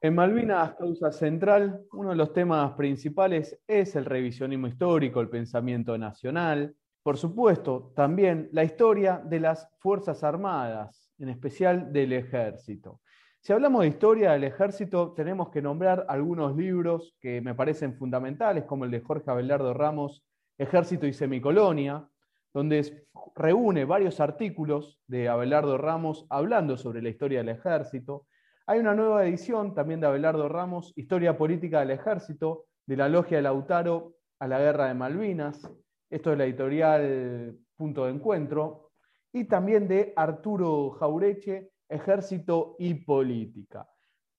[0.00, 5.98] En Malvinas, causa central, uno de los temas principales es el revisionismo histórico, el pensamiento
[5.98, 6.72] nacional.
[7.02, 13.00] Por supuesto, también la historia de las Fuerzas Armadas, en especial del ejército.
[13.40, 18.66] Si hablamos de historia del ejército, tenemos que nombrar algunos libros que me parecen fundamentales,
[18.66, 20.22] como el de Jorge Abelardo Ramos,
[20.58, 22.08] Ejército y Semicolonia,
[22.54, 28.27] donde reúne varios artículos de Abelardo Ramos hablando sobre la historia del ejército.
[28.70, 33.38] Hay una nueva edición también de Abelardo Ramos, Historia Política del Ejército, de la Logia
[33.38, 35.66] de Lautaro a la Guerra de Malvinas.
[36.10, 38.90] Esto es la editorial Punto de Encuentro.
[39.32, 43.88] Y también de Arturo Jaureche, Ejército y Política.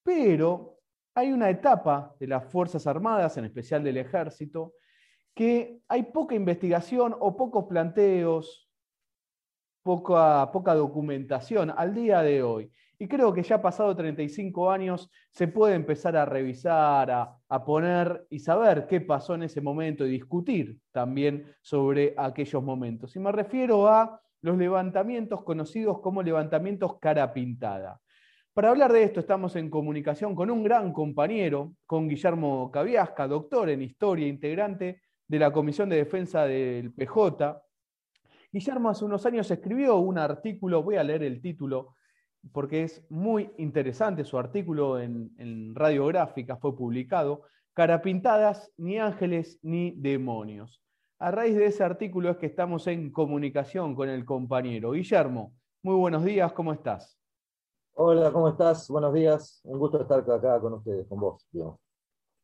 [0.03, 0.77] Pero
[1.15, 4.73] hay una etapa de las Fuerzas Armadas, en especial del Ejército,
[5.33, 8.69] que hay poca investigación o pocos planteos,
[9.81, 12.71] poca, poca documentación al día de hoy.
[13.01, 18.39] Y creo que ya pasado 35 años se puede empezar a revisar, a, poner y
[18.39, 23.15] saber qué pasó en ese momento y discutir también sobre aquellos momentos.
[23.15, 28.01] Y me refiero a los levantamientos conocidos como levantamientos cara pintada.
[28.53, 33.69] Para hablar de esto estamos en comunicación con un gran compañero, con Guillermo Caviasca, doctor
[33.69, 37.61] en historia, integrante de la Comisión de Defensa del PJ.
[38.51, 41.95] Guillermo hace unos años escribió un artículo, voy a leer el título,
[42.51, 50.81] porque es muy interesante su artículo en, Radiográfica, fue publicado, Carapintadas, ni ángeles ni demonios.
[51.19, 54.91] A raíz de ese artículo es que estamos en comunicación con el compañero.
[54.91, 57.17] Guillermo, muy buenos días, ¿cómo estás?
[57.93, 58.89] Hola, ¿cómo estás?
[58.89, 61.47] Buenos días, un gusto estar acá con ustedes, con vos.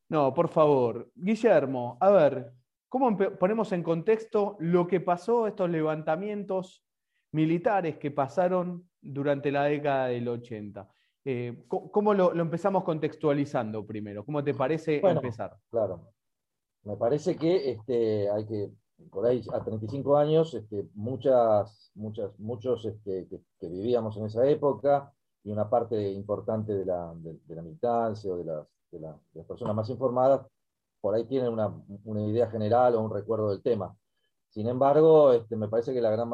[0.10, 1.10] No, por favor.
[1.16, 2.52] Guillermo, a ver,
[2.90, 6.86] ¿cómo ponemos en contexto lo que pasó, estos levantamientos
[7.32, 10.88] militares que pasaron durante la década del 80.
[11.28, 14.26] Eh, ¿Cómo lo, empezamos contextualizando primero?
[14.26, 15.58] ¿Cómo te parece empezar?
[15.70, 16.12] Claro.
[16.84, 18.72] Me parece que este, hay que,
[19.10, 25.12] por ahí a 35 años, este, muchas, muchas, muchos este, que, vivíamos en esa época
[25.44, 29.76] y una parte importante de la, de, la militancia o de las, de, las, personas
[29.76, 30.46] más informadas,
[31.02, 31.74] por ahí tienen una,
[32.04, 33.96] una, idea general o un recuerdo del tema.
[34.50, 36.30] Sin embargo, este, me parece que la gran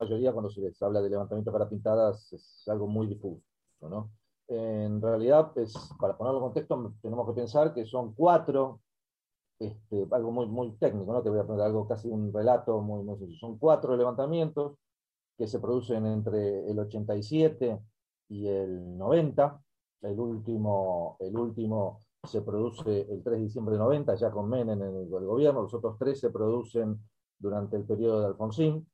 [0.00, 3.42] mayoría cuando se les habla de levantamiento para pintadas es algo muy difuso.
[3.82, 4.10] ¿no?
[4.48, 8.80] En realidad, pues, para ponerlo en contexto, tenemos que pensar que son cuatro,
[9.58, 11.22] este, algo muy, muy técnico, ¿no?
[11.22, 13.38] te voy a poner algo casi un relato muy, sencillo.
[13.38, 14.76] Son cuatro levantamientos
[15.36, 17.80] que se producen entre el 87
[18.28, 19.62] y el 90.
[20.02, 24.82] El último, el último se produce el 3 de diciembre de 90, ya con Menem
[24.82, 25.62] en el, el gobierno.
[25.62, 26.98] Los otros tres se producen
[27.38, 28.89] durante el periodo de Alfonsín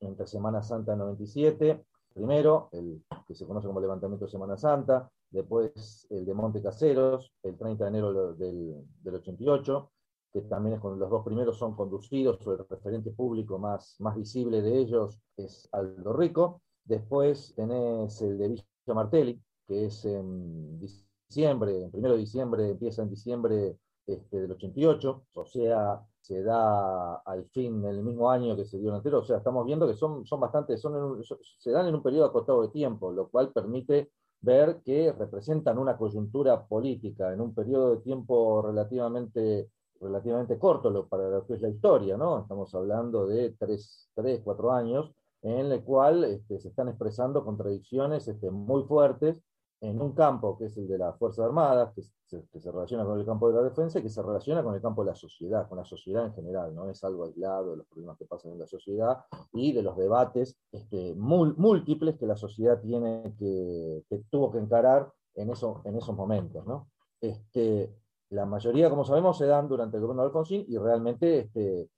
[0.00, 5.10] entre Semana Santa del 97, primero, el que se conoce como levantamiento de Semana Santa,
[5.30, 9.90] después el de Monte Caseros, el 30 de enero del, 88,
[10.32, 14.16] que también es con los dos primeros son conducidos, o el referente público más, más
[14.16, 16.62] visible de ellos es Aldo Rico.
[16.84, 23.02] Después tenés el de Villa Martelli, que es en diciembre, en primero de diciembre, empieza
[23.02, 28.66] en diciembre este, del 88, o sea, se da al fin del mismo año que
[28.66, 31.86] se dio el anterior, o sea, estamos viendo que son, son bastante, son se dan
[31.86, 34.10] en un periodo acotado de tiempo, lo cual permite
[34.42, 39.70] ver que representan una coyuntura política en un periodo de tiempo relativamente,
[40.02, 42.40] relativamente corto para lo que es la historia, ¿no?
[42.40, 45.10] Estamos hablando de tres, tres cuatro años,
[45.40, 49.42] en el cual este, se están expresando contradicciones este, muy fuertes
[49.80, 53.24] en un campo que es el de las Fuerzas Armadas, que se, relaciona con el
[53.24, 55.78] campo de la defensa y que se relaciona con el campo de la sociedad, con
[55.78, 58.66] la sociedad en general, no es algo aislado de los problemas que pasan en la
[58.66, 65.12] sociedad y de los debates este, múltiples que la sociedad tiene que, tuvo que encarar
[65.34, 66.66] en, eso, en esos momentos.
[66.66, 66.90] ¿no?
[67.20, 67.94] Este,
[68.30, 71.88] la mayoría, como sabemos, se dan durante el gobierno de Alfonsín y realmente este,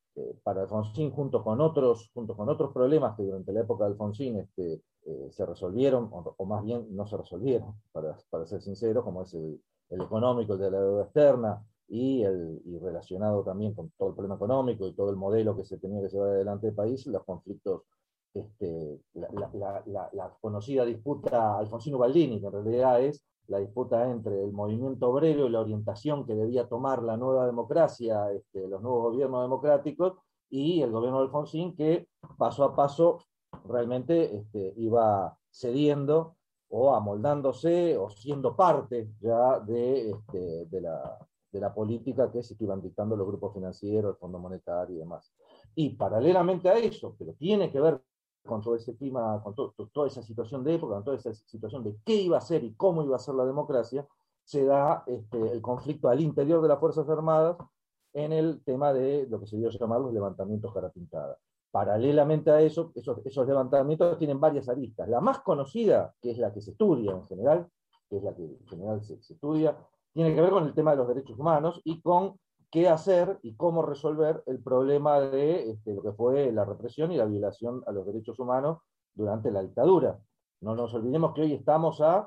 [0.42, 4.36] para Alfonsín, junto con, otros, junto con otros problemas que durante la época de Alfonsín
[4.36, 9.22] este, eh, se resolvieron, o, más bien no se resolvieron, para, para ser sincero, como
[9.22, 9.60] es el,
[9.90, 14.36] económico, el de la deuda externa, y, el, y relacionado también con todo el problema
[14.36, 17.82] económico y todo el modelo que se tenía que llevar adelante el país, los conflictos,
[18.32, 19.82] este, la,
[20.12, 25.50] la, conocida disputa Alfonsino-Baldini, que en realidad es la disputa entre el movimiento obrero y
[25.50, 30.14] la orientación que debía tomar la nueva democracia, este, los nuevos gobiernos democráticos,
[30.48, 32.08] y el gobierno de Alfonsín, que
[32.38, 33.18] paso a paso
[33.64, 36.36] realmente este, iba cediendo
[36.68, 41.18] o amoldándose o siendo parte ya de, este, de, la,
[41.50, 45.32] de, la, política que se iban dictando los grupos financieros, el Fondo Monetario y demás.
[45.74, 48.00] Y paralelamente a eso, pero tiene que ver
[48.44, 51.96] con todo ese clima, con toda esa situación de época, con toda esa situación de
[52.04, 54.06] qué iba a ser y cómo iba a ser la democracia,
[54.44, 57.56] se da este, el conflicto al interior de las Fuerzas Armadas
[58.12, 61.38] en el tema de lo que se dio llamar los levantamientos cara pintada.
[61.70, 65.08] Paralelamente a eso, esos, esos, levantamientos tienen varias aristas.
[65.08, 67.68] La más conocida, que es la que se estudia en general,
[68.08, 69.76] que es la que en general se, estudia,
[70.12, 72.36] tiene que ver con el tema de los derechos humanos y con
[72.70, 77.16] qué hacer y cómo resolver el problema de este, lo que fue la represión y
[77.16, 78.78] la violación a los derechos humanos
[79.14, 80.18] durante la dictadura.
[80.60, 82.26] No nos olvidemos que hoy estamos a,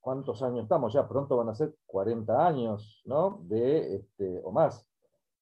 [0.00, 0.92] ¿cuántos años estamos?
[0.92, 3.40] Ya pronto van a ser 40 años, ¿no?
[3.42, 4.86] De, este, o más.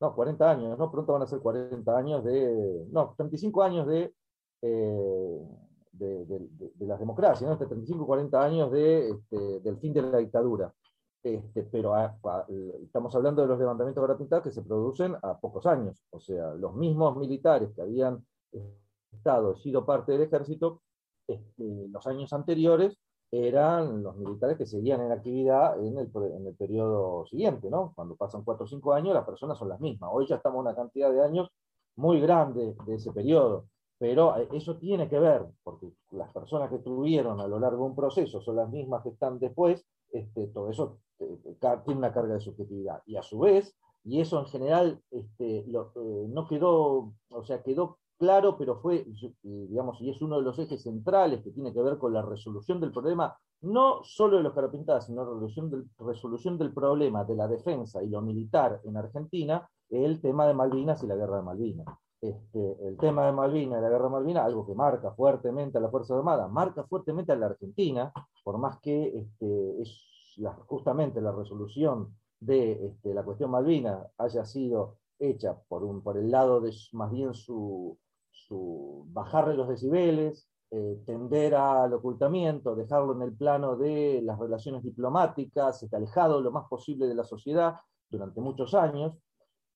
[0.00, 0.90] No, 40 años, ¿no?
[0.90, 4.14] Pronto van a ser 40 años de, no, 35 años de,
[4.62, 5.49] eh,
[5.93, 7.56] de, de, las democracias, ¿no?
[7.56, 10.72] 35, 40 años de, este, del fin de la dictadura.
[11.25, 11.94] Este, pero
[12.82, 16.05] estamos hablando de los levantamientos gratuitos que se producen a pocos años.
[16.11, 18.23] O sea, los mismos militares que habían
[19.11, 20.82] estado, sido parte del ejército,
[21.26, 22.99] este, los años anteriores
[23.31, 27.94] eran los militares que seguían en actividad en el, en el periodo siguiente, ¿no?
[27.97, 30.11] Cuando pasan cuatro o cinco años, las personas son las mismas.
[30.12, 31.49] Hoy ya estamos en una cantidad de años
[31.97, 33.67] muy grande de ese periodo,
[33.99, 37.91] pero eh, eso tiene que ver, porque las personas que tuvieron a lo largo de
[37.91, 41.38] un proceso son las mismas que están después, este, todo eso eh,
[41.84, 43.02] tiene una carga de subjetividad.
[43.05, 47.99] Y a su vez, y eso en general este, eh, no quedó, o sea, quedó
[48.16, 49.06] claro, pero fue,
[49.43, 52.81] digamos, y es uno de los ejes centrales que tiene que ver con la resolución
[52.81, 57.34] del problema, no solo de los carapintadas, sino la resolución del, resolución del problema de
[57.34, 61.43] la defensa y lo militar en Argentina, el tema de Malvinas y la guerra de
[61.43, 61.87] Malvinas.
[62.25, 65.91] Este, el tema de Malvinas la guerra de Malvinas, algo que marca fuertemente a la
[65.91, 68.11] Fuerza Armada, marca fuertemente a la Argentina,
[68.43, 74.97] por más que este, es justamente la resolución de este, la cuestión Malvinas haya sido
[75.19, 77.99] hecha por, un, por el lado de más bien su,
[78.31, 84.82] su bajarle los decibeles, eh, tender al ocultamiento, dejarlo en el plano de las relaciones
[84.82, 87.77] diplomáticas, alejado lo más posible de la sociedad
[88.09, 89.15] durante muchos años.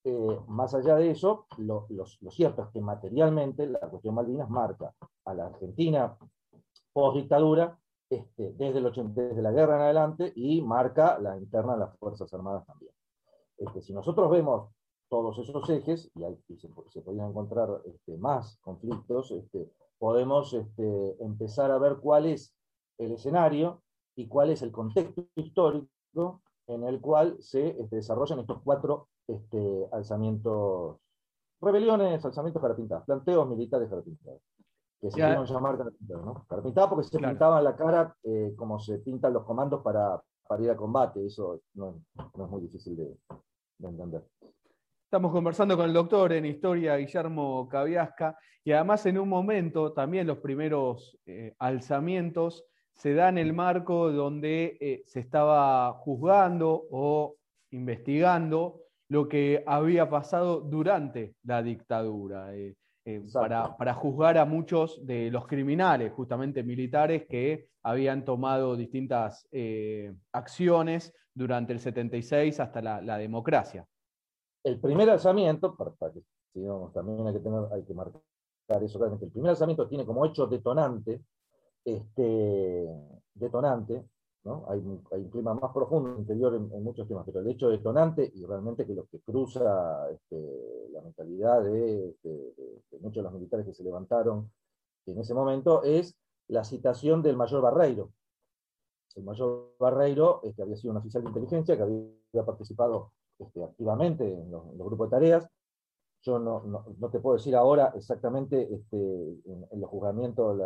[0.03, 1.85] Eh, más allá de eso, lo,
[2.29, 4.93] cierto es que materialmente la cuestión Malvinas marca
[5.25, 6.17] a la Argentina
[6.93, 7.77] post dictadura
[8.09, 12.33] este, desde, el desde la guerra en adelante y marca la interna de las Fuerzas
[12.33, 12.93] Armadas también.
[13.57, 14.69] Este, si nosotros vemos
[15.09, 16.09] todos esos ejes,
[16.47, 19.33] y, se, podrían encontrar este, más conflictos,
[19.97, 20.55] podemos
[21.19, 22.55] empezar a ver cuál es
[22.97, 23.81] el escenario
[24.15, 29.09] y cuál es el contexto histórico en el cual se desarrollan estos cuatro
[29.91, 30.97] alzamientos,
[31.61, 34.41] rebeliones, alzamientos carapintados, planteos militares carapintados
[34.99, 36.45] que se quieren llamar carapintados, ¿no?
[36.89, 40.75] Porque se pintaban la cara eh, como se pintan los comandos para, para ir a
[40.75, 42.01] combate, eso no,
[42.35, 43.17] no es muy difícil de,
[43.77, 44.25] de entender.
[45.05, 50.27] Estamos conversando con el doctor en historia Guillermo Caviasca y además en un momento también
[50.27, 57.37] los primeros eh, alzamientos se dan en el marco donde eh, se estaba juzgando o
[57.71, 62.75] investigando lo que había pasado durante la dictadura, eh,
[63.33, 69.47] para, para, juzgar a muchos de los criminales, justamente militares, que habían tomado distintas
[70.31, 73.87] acciones durante el 76 hasta la democracia.
[74.63, 76.21] El primer alzamiento, para, que
[76.93, 78.21] también hay que, tener, hay que marcar
[78.83, 81.21] eso claramente, el primer alzamiento tiene como hecho detonante,
[81.85, 82.87] este,
[83.33, 84.03] detonante,
[84.67, 88.85] hay, un clima más profundo, interior en, muchos temas, pero el hecho detonante, y realmente
[88.85, 92.15] que lo que cruza este, la mentalidad de,
[93.01, 94.49] muchos de los militares que se levantaron
[95.05, 96.15] en ese momento, es
[96.47, 98.11] la citación del mayor Barreiro.
[99.15, 104.33] El mayor Barreiro este, había sido un oficial de inteligencia que había participado este, activamente
[104.33, 105.47] en los, grupos de tareas.
[106.21, 108.97] Yo no, te puedo decir ahora exactamente este,
[109.45, 110.59] en, los juzgamientos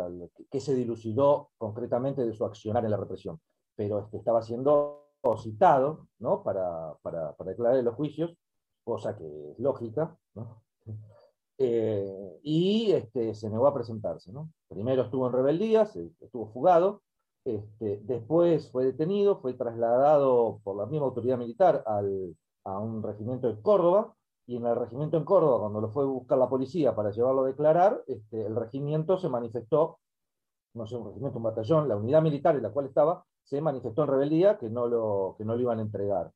[0.50, 3.40] qué se dilucidó concretamente de su accionar en la represión,
[3.76, 5.04] pero este, estaba siendo
[5.38, 6.42] citado ¿no?
[6.42, 8.36] para, para, para declarar los juicios,
[8.84, 10.62] cosa que es lógica, ¿no?
[11.56, 14.32] Eh, y este, se negó a presentarse.
[14.32, 14.50] ¿no?
[14.66, 17.02] Primero estuvo en rebeldía, estuvo fugado,
[17.44, 23.46] este, después fue detenido, fue trasladado por la misma autoridad militar al, a un regimiento
[23.46, 24.16] de Córdoba,
[24.46, 27.44] y en el regimiento en Córdoba, cuando lo fue a buscar la policía para llevarlo
[27.44, 30.00] a declarar, este, el regimiento se manifestó,
[30.74, 34.02] no sé, un regimiento, un batallón, la unidad militar en la cual estaba, se manifestó
[34.02, 36.32] en rebeldía que no lo, que no lo iban a entregar.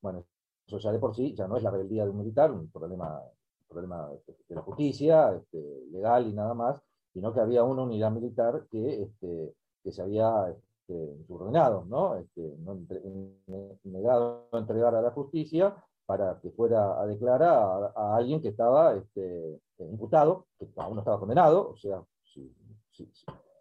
[0.00, 0.24] Bueno,
[0.66, 3.20] eso ya de por sí ya no es la rebeldía de un militar, un problema,
[3.68, 4.08] problema
[4.48, 6.80] de la justicia, este, legal y nada más,
[7.12, 12.16] sino que había una unidad militar que, este, que se había este, subordinados, ¿no?
[12.16, 12.56] Este,
[13.84, 15.74] negado a entregar a la justicia
[16.06, 21.18] para que fuera a declarar a, alguien que estaba este, imputado, que aún no estaba
[21.18, 22.02] condenado, o sea,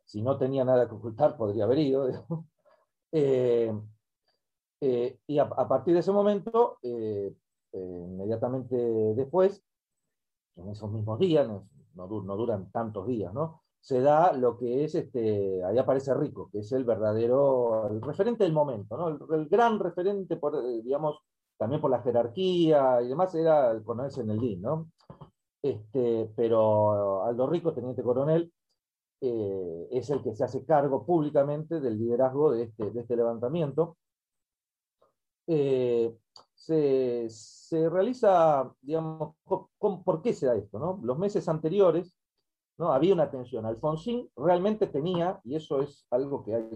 [0.05, 2.07] si, no tenía nada que ocultar podría haber ido.
[3.13, 3.71] Eh,
[4.85, 7.33] Eh, y a, partir de ese momento, eh,
[7.71, 8.75] inmediatamente
[9.15, 9.63] después,
[10.57, 13.61] en esos mismos días, no, duran tantos días, ¿no?
[13.79, 18.51] se da lo que es, este, ahí aparece Rico, que es el verdadero, referente del
[18.51, 19.07] momento, ¿no?
[19.33, 20.37] el, gran referente,
[20.83, 21.19] digamos,
[21.57, 24.89] también por la jerarquía y demás, era el coronel Senelín, ¿no?
[25.61, 28.51] Este, pero Aldo Rico, teniente coronel,
[29.25, 33.95] eh, es el que se hace cargo públicamente del liderazgo de este, de este levantamiento.
[35.47, 36.13] Eh,
[36.53, 40.77] se, se, realiza, digamos, ¿por qué se da esto?
[40.77, 40.99] No?
[41.03, 42.17] Los meses anteriores
[42.77, 42.91] ¿no?
[42.91, 43.65] había una tensión.
[43.65, 46.69] Alfonsín realmente tenía, y eso es algo que, hay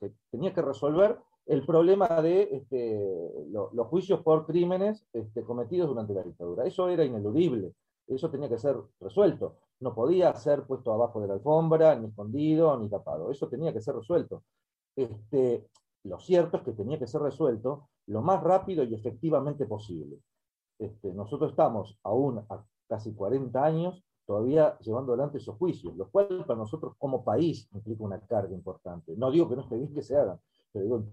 [0.00, 6.14] que tenía que resolver, el problema de este, los juicios por crímenes este, cometidos durante
[6.14, 6.64] la dictadura.
[6.64, 7.74] Eso era ineludible,
[8.06, 9.56] eso tenía que ser resuelto.
[9.80, 13.30] No podía ser puesto abajo de la alfombra, ni escondido, ni tapado.
[13.30, 14.44] Eso tenía que ser resuelto.
[14.96, 15.68] Este,
[16.04, 20.18] lo cierto es que tenía que ser resuelto lo más rápido y efectivamente posible.
[20.78, 26.44] Este, nosotros estamos aún a casi 40 años todavía llevando adelante esos juicios, lo cual
[26.46, 29.14] para nosotros como país implica una carga importante.
[29.16, 30.38] No digo que no esté bien que se hagan,
[30.70, 31.04] pero digo,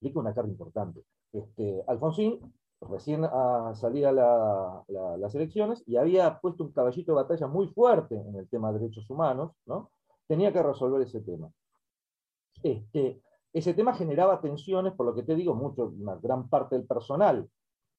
[0.00, 1.02] implica una carga importante.
[1.32, 2.40] Este, Alfonsín
[2.80, 8.36] recién ah, salía las elecciones y había puesto un caballito de batalla muy fuerte en
[8.36, 9.90] el tema de derechos humanos, ¿no?
[10.26, 11.50] Tenía que resolver ese tema.
[12.62, 16.86] Este, ese tema generaba tensiones, por lo que te digo, mucho, una gran parte del
[16.86, 17.48] personal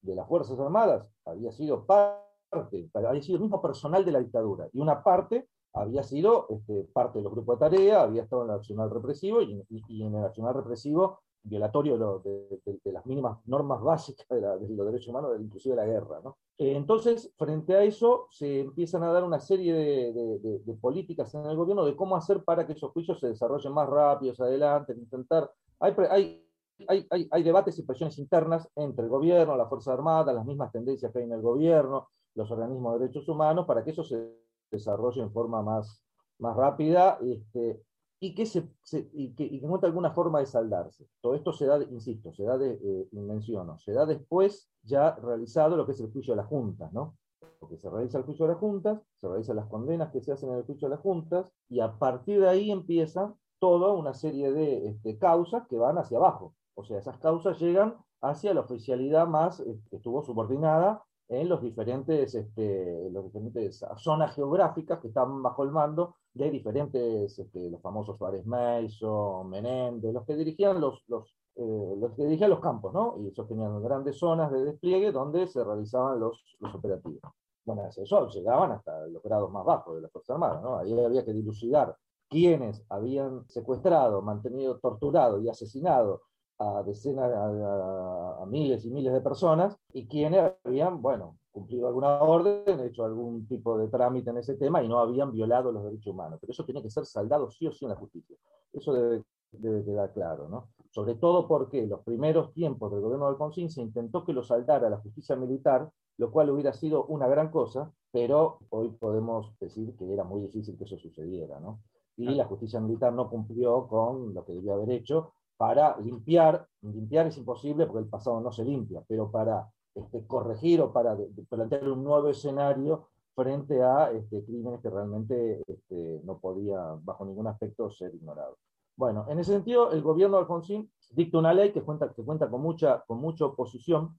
[0.01, 4.69] de las Fuerzas Armadas había sido parte, había sido el mismo personal de la dictadura,
[4.71, 8.49] y una parte había sido este, parte de los grupos de tarea, había estado en
[8.49, 14.27] el accional represivo, y, y en el accional represivo violatorio de, las mínimas normas básicas
[14.29, 16.21] de, los derechos humanos, inclusive de la guerra.
[16.57, 21.55] Eh, entonces, frente a eso, se empiezan a dar una serie de, políticas en el
[21.55, 25.51] gobierno de cómo hacer para que esos juicios se desarrollen más rápidos adelante, intentar...
[25.79, 26.45] Hay, hay,
[26.87, 31.11] hay, hay, debates y presiones internas entre el gobierno, la Fuerza Armada, las mismas tendencias
[31.11, 34.33] que hay en el gobierno, los organismos de derechos humanos, para que eso se
[34.71, 36.03] desarrolle en forma más,
[36.39, 37.17] más rápida.
[37.21, 37.81] Este,
[38.19, 38.69] y que, se,
[39.13, 41.07] y que, encuentra alguna forma de saldarse.
[41.21, 45.77] Todo esto se da, insisto, se da de, eh, menciono, se da después ya realizado
[45.77, 47.15] lo que es el juicio de las juntas, ¿no?
[47.59, 50.49] Porque se realiza el juicio de las juntas, se realizan las condenas que se hacen
[50.49, 54.51] en el juicio de las juntas, y a partir de ahí empieza toda una serie
[54.51, 56.55] de este, causas que van hacia abajo.
[56.75, 61.61] O sea, esas causas llegan hacia la oficialidad más este, que estuvo subordinada en los
[61.61, 67.81] diferentes, este, los diferentes zonas geográficas que están bajo el mando de diferentes, este, los
[67.81, 72.93] famosos Suárez Mason, Menéndez, los que dirigían los, los, eh, los que dirigían los campos,
[72.93, 73.17] ¿no?
[73.19, 77.33] Y esos tenían grandes zonas de despliegue donde se realizaban los, los operativos.
[77.65, 80.77] Bueno, eso llegaban hasta los grados más bajos de la Fuerza Armada, ¿no?
[80.77, 81.95] Ahí había que dilucidar
[82.29, 86.21] quiénes habían secuestrado, mantenido, torturado y asesinado
[86.59, 92.79] a decenas, a, miles y miles de personas, y quienes habían, bueno, cumplido alguna orden,
[92.81, 96.37] hecho algún tipo de trámite en ese tema y no habían violado los derechos humanos.
[96.41, 98.35] Pero eso tiene que ser saldado sí o sí en la justicia.
[98.73, 100.69] Eso debe, debe quedar claro, ¿no?
[100.91, 104.89] Sobre todo porque los primeros tiempos del gobierno de Alfonsín se intentó que lo saldara
[104.89, 110.11] la justicia militar, lo cual hubiera sido una gran cosa, pero hoy podemos decir que
[110.11, 111.79] era muy difícil que eso sucediera, ¿no?
[112.17, 117.27] Y la justicia militar no cumplió con lo que debía haber hecho, para limpiar, limpiar
[117.27, 121.17] es imposible porque el pasado no se limpia, pero para este, corregir o para
[121.49, 127.47] plantear un nuevo escenario frente a este, crímenes que realmente este, no podía bajo ningún
[127.47, 128.57] aspecto ser ignorado.
[128.95, 132.49] Bueno, en ese sentido, el gobierno de Alfonsín dicta una ley que cuenta, que cuenta
[132.49, 134.17] con, mucha, con mucha oposición,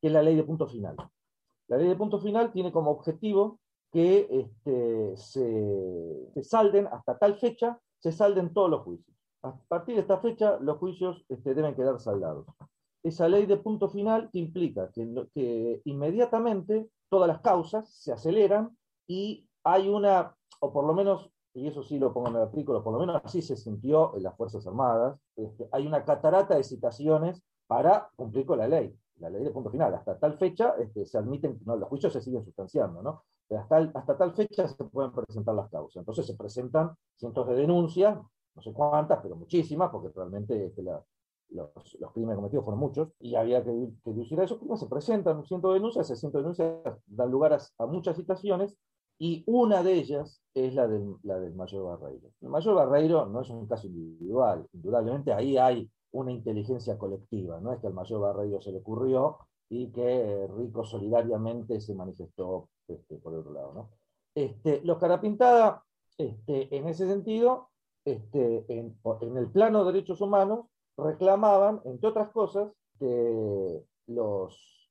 [0.00, 0.94] que es la ley de punto final.
[1.66, 3.58] La ley de punto final tiene como objetivo
[3.90, 9.19] que este, se, se salden hasta tal fecha, se salden todos los juicios.
[9.42, 12.46] A partir de esta fecha, los juicios este, deben quedar saldados.
[13.02, 19.88] Esa ley de punto final implica que, inmediatamente todas las causas se aceleran y hay
[19.88, 23.00] una, o por lo menos, y eso sí lo pongo en el artículo, por lo
[23.00, 28.10] menos así se sintió en las Fuerzas Armadas, este, hay una catarata de citaciones para
[28.16, 29.94] cumplir con la ley, la ley de punto final.
[29.94, 33.24] Hasta tal fecha este, se admiten, no, los juicios se siguen sustanciando, ¿no?
[33.56, 35.96] hasta, hasta tal fecha se pueden presentar las causas.
[35.96, 38.18] Entonces se presentan cientos de denuncias
[38.54, 40.72] no sé cuántas, pero muchísimas, porque realmente
[41.50, 43.70] los, los, crímenes cometidos fueron muchos, y había que,
[44.04, 47.58] que a esos crímenes, se presentan cientos de denuncias, esas cientos de denuncias dan lugar
[47.78, 48.76] a, muchas citaciones,
[49.18, 52.30] y una de ellas es la del, la del Mayor Barreiro.
[52.40, 57.72] El Mayor Barreiro no es un caso individual, indudablemente ahí hay una inteligencia colectiva, no
[57.72, 59.38] es que al Mayor Barreiro se le ocurrió
[59.68, 63.72] y que Rico solidariamente se manifestó este, por otro lado.
[63.72, 63.90] ¿no?
[64.34, 65.84] Este, los Carapintada,
[66.18, 67.69] este, en ese sentido,
[68.12, 68.96] este, en,
[69.36, 74.90] el plano de derechos humanos reclamaban, entre otras cosas, este, los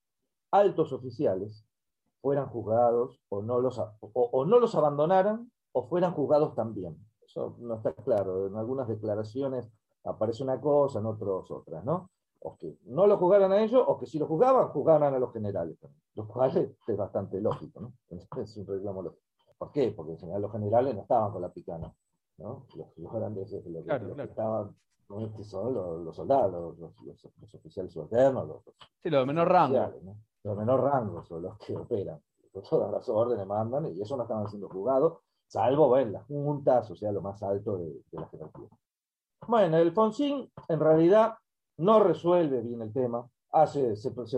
[0.52, 1.66] altos oficiales
[2.22, 6.98] fueran juzgados o no los, o no los abandonaran o fueran juzgados también.
[7.22, 8.48] Eso no está claro.
[8.48, 9.70] En algunas declaraciones
[10.04, 12.10] aparece una cosa, en otros otras, ¿no?
[12.42, 15.32] O que no lo juzgaran a ellos, o que si lo juzgaban, juzgaran a los
[15.34, 15.78] generales
[16.16, 17.94] Lo cual es bastante lógico, ¿no?
[18.42, 19.24] Es un reclamo lógico.
[19.58, 19.92] ¿Por qué?
[19.92, 21.94] Porque en general los generales no estaban con la picana,
[22.40, 22.66] ¿no?
[22.76, 24.76] Los, grandes, los, que estaban
[25.44, 28.64] son los, soldados, los, oficiales subalternos, los,
[29.02, 29.94] sí, los de menor rango.
[30.44, 32.22] Los de menor rango son los que operan.
[32.70, 35.20] Todas las órdenes mandan y eso no estaban siendo juzgados
[35.50, 38.70] salvo en las juntas, o sea, lo más alto de, la jerarquía.
[39.48, 41.36] Bueno, el Fonsín en realidad
[41.78, 43.28] no resuelve bien el tema.
[43.52, 43.96] Hace,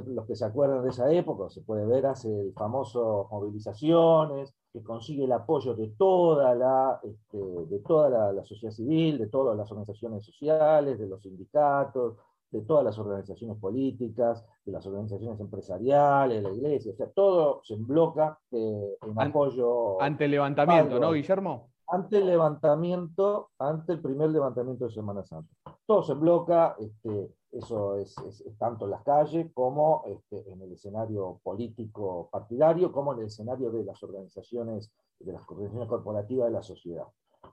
[0.08, 4.82] los que se acuerdan de esa época, se puede ver, hace el famoso movilizaciones, que
[4.84, 9.70] consigue el apoyo de toda la, este, de toda la, sociedad civil, de todas las
[9.70, 12.16] organizaciones sociales, de los sindicatos,
[12.52, 17.62] de todas las organizaciones políticas, de las organizaciones empresariales, de la iglesia, o sea, todo
[17.64, 20.02] se embloca eh, en apoyo.
[20.02, 21.70] Ante el levantamiento, ¿no, Guillermo?
[21.88, 25.54] Ante el levantamiento, ante el primer levantamiento de Semana Santa.
[25.86, 28.16] Todo se embloca, este, eso es,
[28.58, 33.72] tanto en las calles como este, en el escenario político partidario, como en el escenario
[33.72, 37.06] de las organizaciones, de las organizaciones corporativas de la sociedad.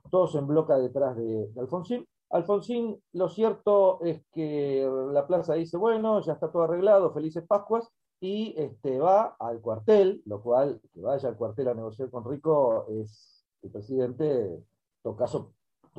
[0.09, 6.21] Todo se embloca detrás de Alfonsín, Alfonsín, lo cierto es que la plaza dice, bueno,
[6.21, 7.89] ya está todo arreglado, felices Pascuas,
[8.21, 12.85] y este, va al cuartel, lo cual, que vaya al cuartel a negociar con Rico
[12.89, 14.63] es el presidente,
[15.03, 15.15] en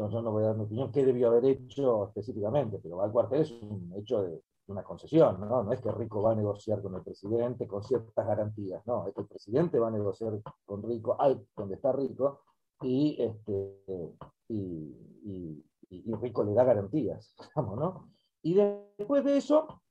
[0.03, 3.05] caso, yo no voy a dar mi opinión qué debió haber hecho específicamente, pero va
[3.05, 5.65] al cuartel es un hecho de una concesión, ¿no?
[5.65, 9.15] No es que Rico va a negociar con el presidente con ciertas garantías, no, es
[9.15, 12.41] que el presidente va a negociar con Rico, al donde está Rico,
[12.83, 14.17] y, este,
[14.49, 18.11] y y, Rico le da garantías, digamos, ¿no?
[18.43, 19.83] Y después de eso,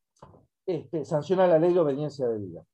[0.66, 2.66] este, sanciona la ley de obediencia de vida.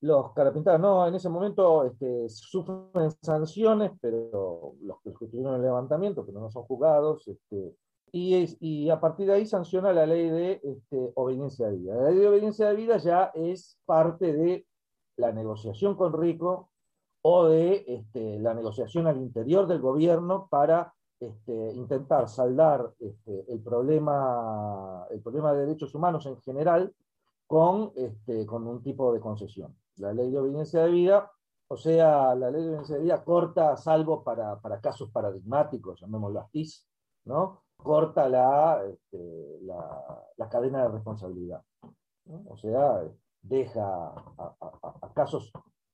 [0.00, 6.24] Los carapintados, no, en ese momento este, sufren sanciones, pero los que tuvieron el levantamiento,
[6.24, 7.74] pero no son juzgados, este,
[8.12, 11.94] y, a partir de ahí sanciona la ley de este, obediencia de vida.
[11.96, 14.66] La ley de obediencia de vida ya es parte de
[15.16, 16.70] la negociación con Rico
[17.22, 18.04] o de
[18.40, 25.94] la negociación al interior del gobierno para intentar saldar el, problema, el problema de derechos
[25.94, 26.94] humanos en general
[27.48, 29.74] con un tipo de concesión.
[29.98, 31.30] La ley de obediencia de vida,
[31.68, 36.66] o sea, la ley de obediencia de vida corta, salvo para, casos paradigmáticos, llamémoslo así,
[37.24, 37.62] ¿no?
[37.76, 38.82] corta la,
[39.62, 41.62] la, cadena de responsabilidad.
[42.46, 43.04] O sea,
[43.42, 45.52] deja a casos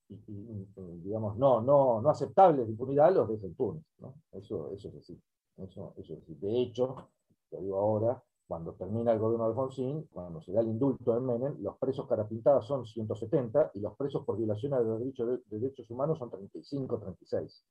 [0.08, 3.84] digamos, no, no, no aceptables de impunidad, los deja impunes.
[3.98, 4.14] ¿no?
[4.32, 5.20] Eso, eso es así.
[5.56, 6.40] Eso, eso es.
[6.40, 7.10] De hecho,
[7.50, 11.24] lo digo ahora, cuando termina el gobierno de Alfonsín, cuando se da el indulto en
[11.24, 15.58] Menem, los presos carapintados son 170 y los presos por violación de los derechos, de,
[15.58, 17.64] derechos humanos son 35, 36.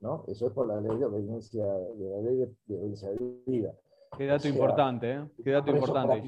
[0.00, 0.24] ¿no?
[0.28, 3.74] Eso es por la ley de obediencia de, la ley de, obediencia de vida.
[4.16, 5.28] Qué dato importante, ¿eh?
[5.42, 6.22] Qué dato importante.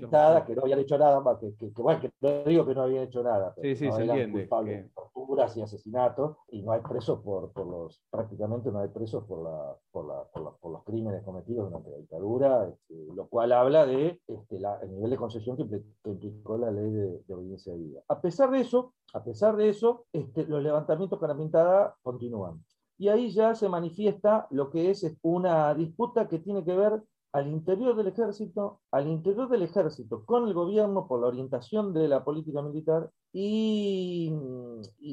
[0.46, 3.22] que no habían hecho nada, que, que, bueno, que no digo que no habían hecho
[3.22, 4.48] nada, pero sí, sí, se entiende.
[4.48, 4.90] Que...
[4.94, 9.42] torturas y asesinatos, y no hay presos por, por los, prácticamente no hay presos por,
[9.42, 14.20] la, por, la, por, los crímenes cometidos durante la dictadura, este, lo cual habla de
[14.26, 18.00] este, la, el nivel de concesión que, implicó la ley de, de, obediencia de vida.
[18.08, 22.62] A pesar de eso, a pesar de eso, este, los levantamientos con la pintada continúan.
[22.98, 27.02] Y ahí ya se manifiesta lo que es una disputa que tiene que ver
[27.36, 32.08] al interior del ejército, al interior del ejército con el gobierno por la orientación de
[32.08, 34.32] la política militar y,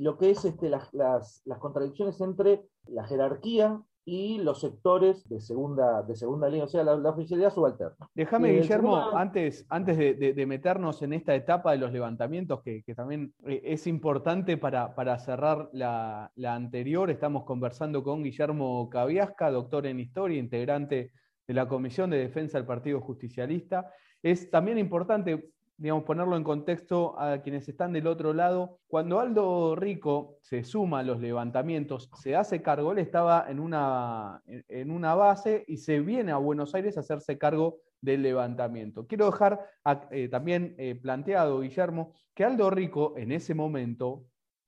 [0.02, 6.02] lo que es este, las, las, contradicciones entre la jerarquía y los sectores de segunda,
[6.04, 8.10] de segunda línea, o sea, la, oficialidad subalterna.
[8.16, 13.62] Déjame, Guillermo, antes, antes de, meternos en esta etapa de los levantamientos, que, también eh,
[13.66, 20.00] es importante para, para cerrar la, la, anterior, estamos conversando con Guillermo Caviasca, doctor en
[20.00, 21.12] historia, integrante
[21.48, 23.92] de la Comisión de Defensa del Partido Justicialista.
[24.22, 28.80] Es también importante, digamos, ponerlo en contexto a quienes están del otro lado.
[28.88, 34.42] Cuando Aldo Rico se suma a los levantamientos, se hace cargo, él estaba en una,
[34.46, 39.08] en una base y se viene a Buenos Aires a hacerse cargo del levantamiento.
[39.08, 39.66] Quiero dejar
[40.12, 44.26] eh, también eh, planteado, Guillermo, que Aldo Rico en ese momento,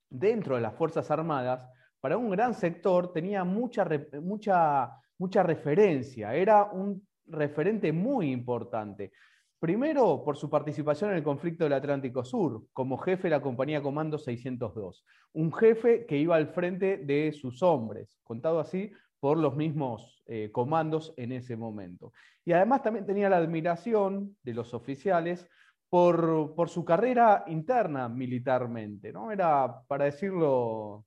[0.08, 1.68] dentro de las Fuerzas Armadas,
[2.00, 3.86] para un gran sector tenía mucha,
[4.22, 9.12] mucha mucha referencia, era un referente muy importante.
[9.58, 13.82] Primero, por su participación en el conflicto del Atlántico Sur, como jefe de la compañía
[13.82, 15.04] Comando 602.
[15.32, 20.50] Un jefe que iba al frente de sus hombres, contado así por los mismos eh,
[20.52, 22.12] comandos en ese momento.
[22.44, 25.48] Y además también tenía la admiración de los oficiales
[25.88, 29.32] por, por, su carrera interna militarmente, ¿no?
[29.32, 31.06] Era, para decirlo,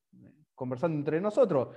[0.55, 1.69] conversando entre nosotros,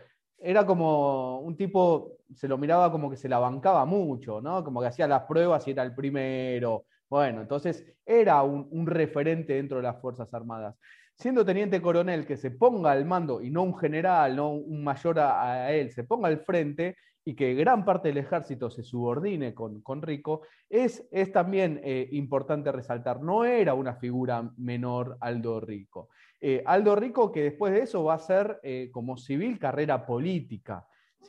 [0.43, 4.65] era como un tipo, se lo miraba como que se la bancaba mucho, ¿no?
[4.65, 6.87] Como que hacía las pruebas y era el primero.
[7.09, 10.75] Bueno, entonces era un, referente dentro de las Fuerzas Armadas.
[11.17, 15.21] Siendo teniente coronel, que se ponga al mando, y no un general, no un mayor
[15.21, 19.81] a, él, se ponga al frente y que gran parte del ejército se subordine con,
[19.83, 23.23] con Rico, es, es también eh, importante resaltar.
[23.23, 26.09] No era una figura menor Aldo Rico.
[26.41, 30.87] Eh, Aldo Rico, que después de eso va a ser eh, como civil carrera política,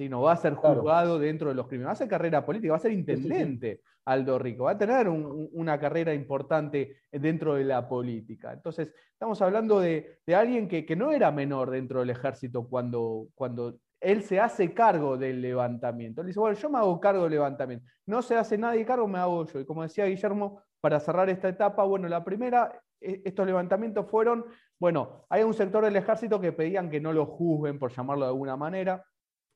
[0.10, 2.78] no va a ser juzgado dentro de los crímenes, va a ser carrera política, va
[2.78, 8.52] a ser intendente Aldo Rico, va a tener una carrera importante dentro de la política.
[8.52, 14.24] Entonces, estamos hablando de, alguien que, no era menor dentro del ejército cuando, cuando él
[14.24, 16.22] se hace cargo del levantamiento.
[16.22, 17.86] Él dice, bueno, yo me hago cargo del levantamiento.
[18.06, 19.60] No se hace nadie cargo, me hago yo.
[19.60, 24.46] Y como decía Guillermo, para cerrar esta etapa, bueno, la primera, e, estos levantamientos fueron
[24.84, 28.32] bueno, hay un sector del ejército que pedían que no lo juzguen, por llamarlo de
[28.32, 29.02] alguna manera,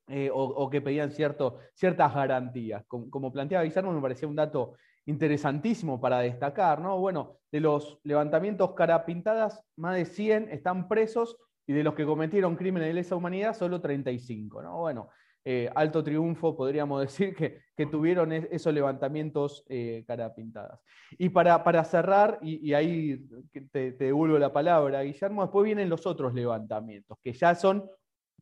[0.08, 2.86] eh, o, que pedían ciertas garantías.
[2.88, 6.98] Como, planteaba Guillermo, me parecía un dato interesantísimo para destacar, ¿no?
[7.00, 12.06] Bueno, de los levantamientos cara pintadas, más de 100 están presos y de los que
[12.06, 14.80] cometieron crímenes de lesa humanidad, solo 35, ¿no?
[14.80, 15.10] Bueno,
[15.44, 20.82] eh, alto triunfo, podríamos decir, que, tuvieron esos levantamientos eh, cara pintadas.
[21.18, 23.26] Y para, para cerrar, y, ahí
[23.72, 27.90] te, devuelvo la palabra, Guillermo, después vienen los otros levantamientos, que ya son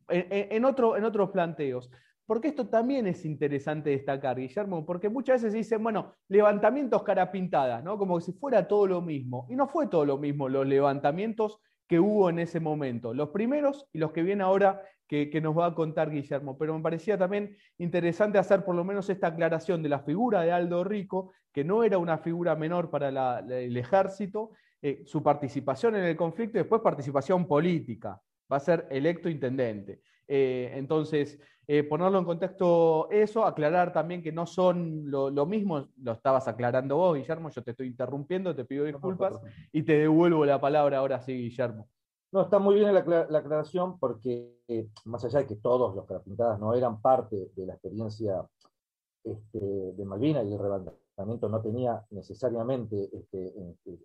[0.08, 1.90] en, otro, en otros planteos.
[2.26, 7.84] Porque esto también es interesante destacar, Guillermo, porque muchas veces dicen, bueno, levantamientos cara pintadas,
[7.84, 7.98] ¿no?
[7.98, 9.46] Como si fuera todo lo mismo.
[9.48, 13.14] Y no fue todo lo mismo los levantamientos que hubo en ese momento.
[13.14, 16.58] Los primeros y los que vienen ahora que, nos va a contar Guillermo.
[16.58, 20.52] Pero me parecía también interesante hacer por lo menos esta aclaración de la figura de
[20.52, 24.50] Aldo Rico, que no era una figura menor para el ejército,
[24.82, 28.20] eh, su participación en el conflicto y después participación política.
[28.50, 30.00] Va a ser electo intendente.
[30.28, 36.12] Eh, entonces, eh, ponerlo en contexto eso, aclarar también que no son lo, mismo, lo
[36.12, 39.40] estabas aclarando vos, Guillermo, yo te estoy interrumpiendo, te pido disculpas
[39.72, 41.88] y te devuelvo la palabra ahora sí, Guillermo.
[42.32, 46.58] No, está muy bien la, aclaración porque, eh, más allá de que todos los carapintadas
[46.60, 48.46] no eran parte de la experiencia
[49.24, 50.58] este, de Malvinas y el
[51.16, 53.46] levantamiento no tenía necesariamente, este,
[53.84, 53.98] este,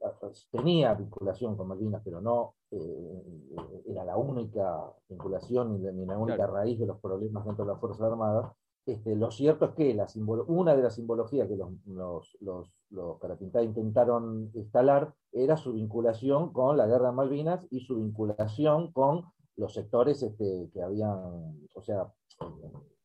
[0.49, 6.79] tenía vinculación con Malvinas, pero no eh, era la única vinculación ni, la única raíz
[6.79, 8.53] de los problemas dentro de las Fuerzas Armadas,
[8.85, 10.07] este, lo cierto es que la
[10.47, 11.69] una de las simbologías que los,
[12.39, 17.97] los, los, carapintadas intentaron instalar era su vinculación con la guerra de Malvinas y su
[17.97, 21.11] vinculación con los sectores este, que habían,
[21.75, 22.11] o sea,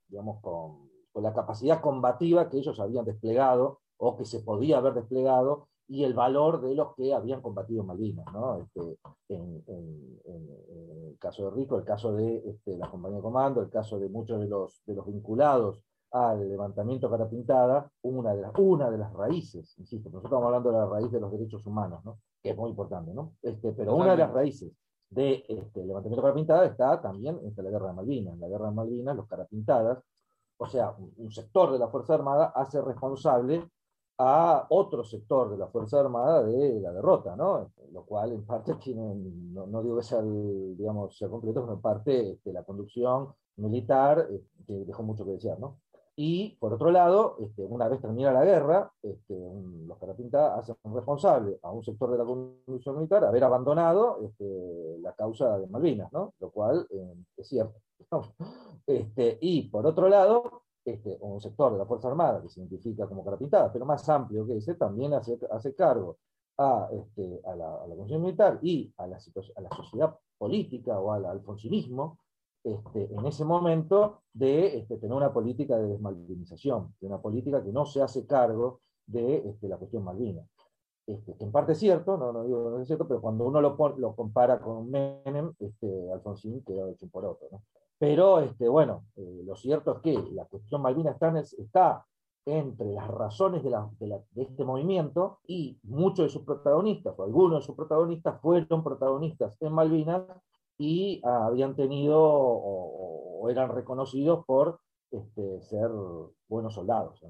[0.09, 4.95] digamos, con, con la capacidad combativa que ellos habían desplegado o que se podía haber
[4.95, 8.27] desplegado y el valor de los que habían combatido Malvinas.
[8.33, 8.59] ¿no?
[8.59, 13.71] Este, en, el caso de Rico, el caso de este, la compañía de comando, el
[13.71, 15.81] caso de muchos de los, de los vinculados
[16.13, 20.71] al levantamiento cara pintada, una de, las, una de las raíces, insisto, nosotros estamos hablando
[20.71, 22.19] de la raíz de los derechos humanos, ¿no?
[22.43, 23.35] que es muy importante, ¿no?
[23.43, 24.73] Este, pero una de las raíces
[25.11, 28.35] del de, este, levantamiento cara pintada está también en la guerra de Malvinas.
[28.35, 30.03] En la guerra de Malvinas, los cara pintadas,
[30.59, 33.69] o sea, un sector de la Fuerza Armada hace responsable
[34.19, 37.71] a otro sector de la Fuerza Armada de la derrota, ¿no?
[37.93, 42.31] Lo cual en parte tiene, no, digo que sea, digamos, sea completo, pero en parte
[42.33, 44.29] este, la conducción militar
[44.67, 45.79] que dejó mucho que desear, ¿no?
[46.19, 49.39] Y por otro lado, este, una vez termina la guerra, este,
[49.87, 55.13] los Carapinta hacen responsable a un sector de la conducción militar haber abandonado este, la
[55.13, 56.33] causa de Malvinas, ¿no?
[56.41, 57.79] Lo cual eh, es cierto.
[58.87, 60.63] Este, y por otro lado,
[61.07, 63.39] este, un sector de la Fuerza Armada que se identifica como cara
[63.73, 66.19] pero más amplio que ese, también hace, hace cargo
[66.59, 69.19] a, este, la, a la Militar y a la,
[69.57, 72.19] a la sociedad política o al alfonsinismo,
[72.65, 77.73] este, en ese momento de este, tener una política de desmalvinización, de una política que
[77.73, 80.49] no se hace cargo de este, la cuestión Malvinas.
[81.07, 83.61] Este, que en parte es cierto, no, no digo no es cierto, pero cuando uno
[83.61, 83.77] lo,
[84.17, 85.55] compara con Menem,
[86.13, 87.47] Alfonsín queda hecho por otro.
[87.53, 87.63] ¿no?
[87.99, 92.07] Pero este, bueno, eh, lo cierto es que la cuestión Malvinas está, está
[92.45, 93.75] entre las razones de,
[94.37, 99.73] este movimiento y muchos de sus protagonistas, o algunos de sus protagonistas, fueron protagonistas en
[99.73, 100.23] Malvinas
[100.79, 104.81] y habían tenido o, eran reconocidos por
[105.11, 105.91] este, ser
[106.49, 107.21] buenos soldados.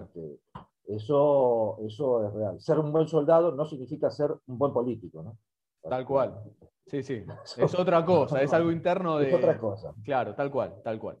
[0.00, 0.40] Este,
[0.86, 2.60] eso, eso es real.
[2.60, 5.22] Ser un buen soldado no significa ser un buen político.
[5.22, 5.36] ¿no?
[5.82, 6.42] Tal cual.
[6.88, 7.24] Sí, sí.
[7.58, 9.28] Es otra cosa, es algo interno de.
[9.28, 9.94] Es otra cosa.
[10.04, 11.18] Claro, tal cual, tal cual.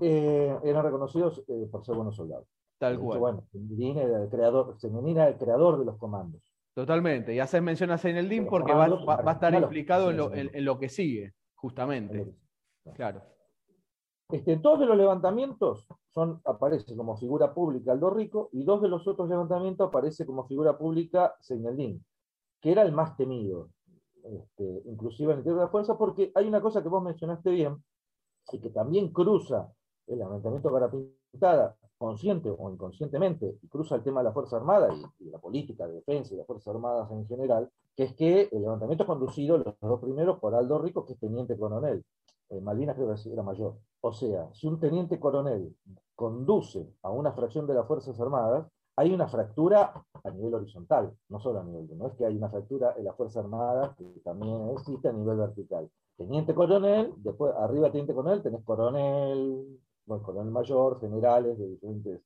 [0.00, 2.48] Eh, eran reconocidos eh, por ser buenos soldados.
[2.78, 3.18] Tal cual.
[3.18, 6.42] Bueno, era el creador, era el creador de los comandos.
[6.74, 7.34] Totalmente.
[7.34, 12.34] Y haces mención a Zaineldin porque va, a estar implicado en lo, que sigue, justamente.
[12.94, 13.22] Claro.
[14.30, 18.88] Este, dos de los levantamientos son, aparece como figura pública Aldo Rico y dos de
[18.88, 22.02] los otros levantamientos aparece como figura pública Zaineldin,
[22.58, 23.68] que era el más temido,
[24.24, 27.50] este, inclusive en el interior de la fuerza, porque hay una cosa que vos mencionaste
[27.50, 27.82] bien
[28.52, 29.72] y que también cruza
[30.06, 34.88] el levantamiento para Pintada consciente o inconscientemente, y cruza el tema de la Fuerza Armada
[35.20, 38.62] y, la política de defensa y las Fuerzas Armadas en general, que es que el
[38.62, 42.04] levantamiento es conducido, los dos primeros, por Aldo Rico, que es teniente coronel.
[42.48, 43.76] Eh, Malvinas creo que era mayor.
[44.00, 45.76] O sea, si un teniente coronel
[46.16, 49.92] conduce a una fracción de las Fuerzas Armadas, hay una fractura
[50.24, 53.14] a nivel horizontal, no solo a nivel no es que hay una fractura en la
[53.14, 55.90] Fuerza Armada que también existe a nivel vertical.
[56.16, 62.20] Teniente coronel, después arriba teniente coronel, tenés coronel, bueno, coronel mayor, generales de diferentes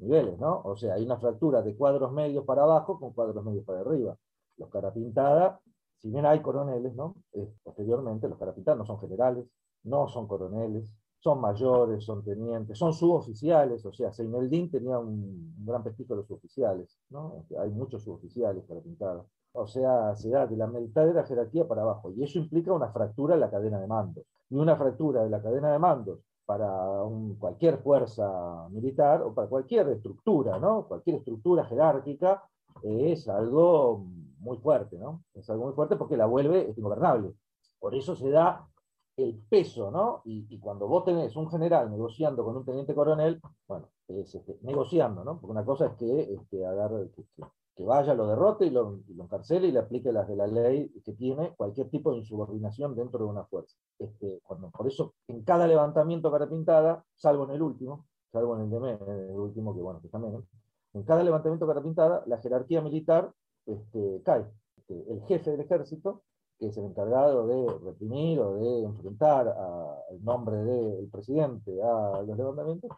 [0.00, 0.60] niveles, ¿no?
[0.64, 4.16] O sea, hay una fractura de cuadros medios para abajo con cuadros medios para arriba.
[4.56, 5.60] Los carapintadas,
[5.98, 7.14] si bien hay coroneles, ¿no?
[7.62, 9.46] posteriormente, los carapintadas no son generales,
[9.84, 15.82] no son coroneles, son mayores, son tenientes, son suboficiales, o sea, Seineldín tenía un, gran
[15.82, 17.44] prestigio de los suboficiales, ¿no?
[17.60, 19.26] Hay muchos suboficiales carapintados.
[19.52, 22.72] O sea, se da de la mitad de la jerarquía para abajo, y eso implica
[22.72, 24.24] una fractura en la cadena de mandos.
[24.50, 26.70] Y una fractura de la cadena de mandos para
[27.38, 30.86] cualquier fuerza militar o para cualquier estructura, ¿no?
[30.86, 32.42] Cualquier estructura jerárquica
[32.82, 34.06] es algo
[34.38, 35.24] muy fuerte, ¿no?
[35.34, 37.34] Es algo muy fuerte porque la vuelve ingobernable.
[37.78, 38.66] Por eso se da
[39.18, 40.22] el peso, ¿no?
[40.24, 45.24] Y, cuando vos tenés un general negociando con un teniente coronel, bueno, es este, negociando,
[45.24, 45.40] ¿no?
[45.40, 47.10] Porque una cosa es que este, agarre,
[47.74, 51.12] que vaya, lo derrote y lo, encarcele y le aplique las de la ley que
[51.14, 53.76] tiene cualquier tipo de insubordinación dentro de una fuerza.
[53.98, 58.70] Este, por eso, en cada levantamiento cara pintada, salvo en el último, salvo en el
[58.70, 60.46] de el último que bueno, que también,
[60.92, 63.32] en cada levantamiento cara pintada, la jerarquía militar
[63.66, 64.46] este, cae.
[64.76, 66.22] Este, el jefe del ejército,
[66.58, 72.36] que es el encargado de reprimir o de enfrentar al nombre del presidente a los
[72.36, 72.90] levantamientos.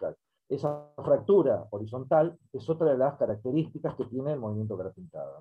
[0.48, 5.40] Esa fractura horizontal es otra de las características que tiene el movimiento cara pintada.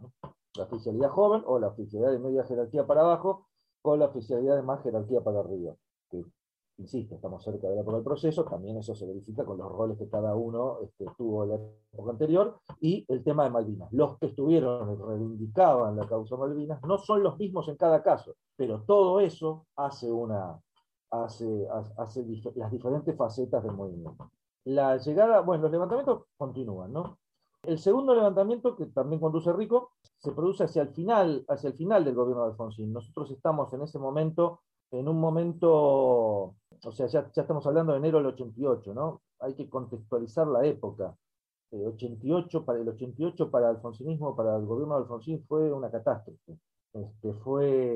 [0.55, 3.47] La oficialidad joven o la oficialidad de media jerarquía para abajo
[3.81, 5.73] o la oficialidad de más jerarquía para arriba.
[6.79, 9.97] Insisto, estamos cerca de la época del proceso, también eso se verifica con los roles
[9.97, 11.55] que cada uno este, tuvo en la
[11.93, 13.91] época anterior, y el tema de Malvinas.
[13.91, 18.81] Los que estuvieron reivindicaban la causa Malvinas no son los mismos en cada caso, pero
[18.83, 20.57] todo eso hace una,
[21.11, 24.31] hace, hace las diferentes facetas del movimiento
[24.65, 27.17] la llegada, bueno, los levantamientos continúan, ¿no?
[27.63, 32.05] El segundo levantamiento, que también conduce Rico, se produce hacia el final, hacia el final
[32.05, 32.93] del gobierno de Alfonsín.
[32.93, 34.61] Nosotros estamos en ese momento,
[34.91, 39.21] en un momento, o sea, ya, estamos hablando de enero del 88, ¿no?
[39.39, 41.15] Hay que contextualizar la época.
[41.71, 45.91] 88 eh, para el 88 para el alfonsinismo, para el gobierno de Alfonsín fue una
[45.91, 46.57] catástrofe.
[46.93, 47.95] Este, fue,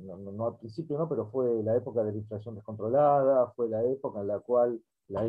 [0.00, 3.82] no, no, al principio no, pero fue la época de la inflación descontrolada, fue la
[3.84, 5.26] época en la cual la,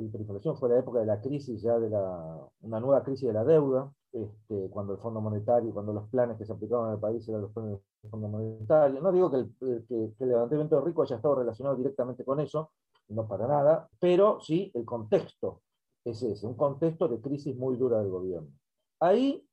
[0.00, 3.44] hiperinflación fue la época de la crisis, ya de la, una nueva crisis de la
[3.44, 7.28] deuda, este, cuando el Fondo Monetario, cuando los planes que se aplicaban en el país
[7.28, 9.00] eran los planes Monetario.
[9.00, 12.72] No digo que el, que, el levantamiento rico haya estado relacionado directamente con eso,
[13.08, 15.62] no para nada, pero sí el contexto
[16.04, 18.50] es ese, un contexto de crisis muy dura del gobierno.
[19.00, 19.44] Ahí,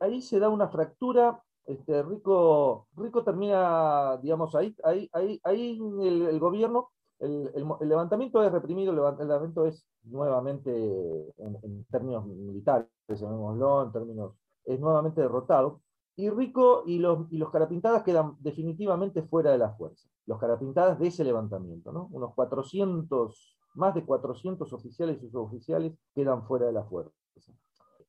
[0.00, 6.40] ahí, se da una fractura este, Rico, Rico termina, digamos, ahí, ahí, ahí, ahí el,
[6.40, 10.70] gobierno el, levantamiento es reprimido, el levantamiento es nuevamente,
[11.36, 14.32] en, términos militares, llamémoslo, en términos,
[14.64, 15.80] es nuevamente derrotado,
[16.20, 20.98] y Rico y los, y los carapintadas quedan definitivamente fuera de la fuerza, los carapintadas
[20.98, 22.08] de ese levantamiento, ¿no?
[22.12, 27.12] unos 400, más de 400 oficiales y suboficiales quedan fuera de la fuerza.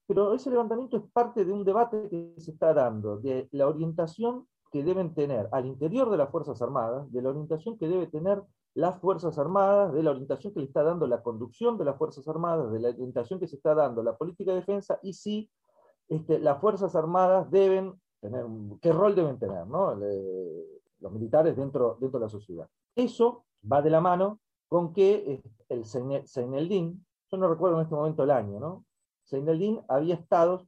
[0.08, 4.46] Pero ese levantamiento es parte de un debate que se está dando, de la orientación
[4.72, 8.44] que deben tener al interior de las Fuerzas Armadas, de la orientación que debe tener
[8.74, 12.28] las Fuerzas Armadas, de la orientación que le está dando la conducción de las Fuerzas
[12.28, 15.50] Armadas, de la orientación que se está dando la política de defensa y si
[16.08, 18.46] este, las Fuerzas Armadas deben tener,
[18.82, 19.96] qué rol deben tener ¿no?
[19.96, 22.70] los militares dentro, dentro de la sociedad.
[22.96, 28.24] Eso va de la mano con que el Seineldín, yo no recuerdo en este momento
[28.24, 28.86] el año, ¿no?
[29.26, 30.68] Seineldín había estado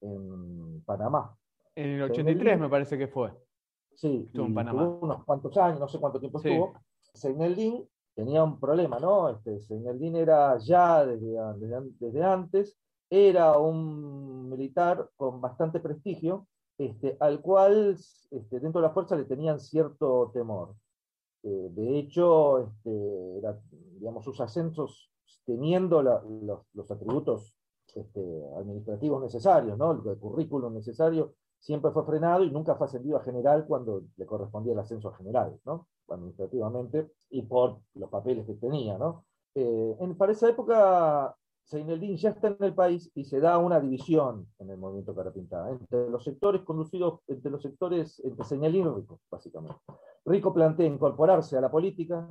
[0.00, 1.36] en Panamá.
[1.76, 3.32] En el 83 me parece que fue.
[3.94, 4.88] Sí, estuvo en Panamá.
[5.00, 6.74] unos cuantos años, no sé cuánto tiempo estuvo
[7.14, 9.28] Seineldin tenía un problema, ¿no?
[9.30, 11.36] Este, Seineldin era ya desde,
[11.98, 12.76] desde, antes,
[13.08, 16.46] era un militar con bastante prestigio,
[16.78, 17.96] este, al cual
[18.30, 20.74] este, dentro de la fuerza le tenían cierto temor.
[21.42, 23.40] Eh, de hecho, este,
[23.98, 25.10] digamos, sus ascensos
[25.44, 27.56] teniendo los, atributos
[27.94, 29.92] este, administrativos necesarios, ¿no?
[29.92, 34.72] el currículum necesario, siempre fue frenado y nunca fue ascendido a general cuando le correspondía
[34.72, 35.88] el ascenso a general, ¿no?
[36.08, 38.98] administrativamente, y por los papeles que tenía.
[38.98, 39.24] ¿no?
[39.54, 43.80] Eh, en, para esa época, Seineldin ya está en el país y se da una
[43.80, 48.90] división en el movimiento Carapintada, entre los sectores conducidos, entre los sectores, entre Seineldin y
[48.90, 49.78] Rico, básicamente.
[50.26, 52.28] Rico plantea incorporarse a la política,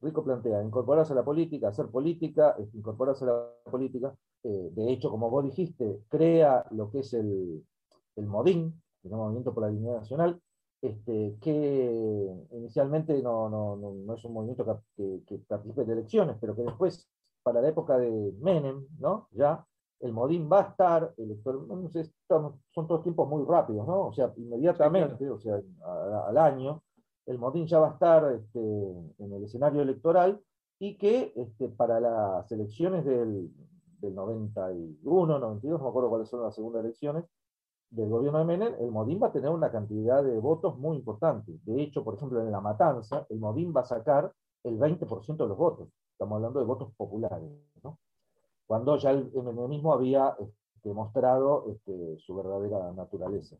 [0.00, 4.14] Rico plantea incorporarse a la política, hacer política, incorporarse a la política.
[4.42, 7.64] Eh, de hecho, como vos dijiste, crea lo que es el,
[8.16, 10.40] el MODIN, el Movimiento por la Dignidad Nacional,
[10.82, 16.54] este, que inicialmente no, no, no, es un movimiento que, que, participe de elecciones, pero
[16.54, 17.08] que después,
[17.44, 19.28] para la época de Menem, ¿no?
[19.32, 19.64] ya
[20.00, 24.08] el Modín va a estar, no sé, son todos tiempos muy rápidos, ¿no?
[24.08, 25.60] o sea, inmediatamente, o sea,
[26.26, 26.82] al año,
[27.26, 30.40] el Modín ya va a estar este, en el escenario electoral
[30.78, 33.50] y que este, para las elecciones del,
[34.00, 37.24] del 91, 92, no me acuerdo cuáles son las segundas elecciones,
[37.90, 41.60] del gobierno de Menem, el Modín va a tener una cantidad de votos muy importante.
[41.64, 44.32] De hecho, por ejemplo, en La Matanza, el Modín va a sacar
[44.64, 45.88] el 20% de los votos.
[46.14, 47.50] Estamos hablando de votos populares.
[47.82, 47.98] ¿no?
[48.66, 50.34] Cuando ya el menemismo había
[50.82, 53.56] demostrado este, este, su verdadera naturaleza.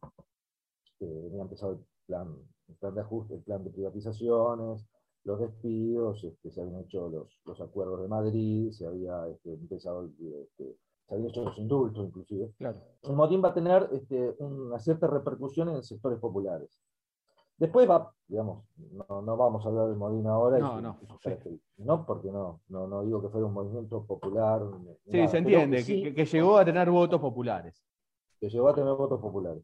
[1.01, 2.35] Eh, había empezado el plan,
[2.69, 4.87] el plan de ajuste, el plan de privatizaciones,
[5.25, 10.77] los despidos, este, se habían hecho los, los, acuerdos de Madrid, se había empezado este,
[11.07, 12.79] se habían hecho los indultos inclusive, claro.
[13.03, 16.79] el motín va a tener este, una cierta repercusión en sectores populares.
[17.57, 20.99] Después va, digamos, no, no vamos a hablar del Modín ahora, no, no,
[21.79, 24.63] no, porque no, no, no digo que fuera un movimiento popular.
[25.07, 27.81] Sí, se entiende, que, llegó a tener votos populares.
[28.41, 29.63] Que llegó a tener votos populares.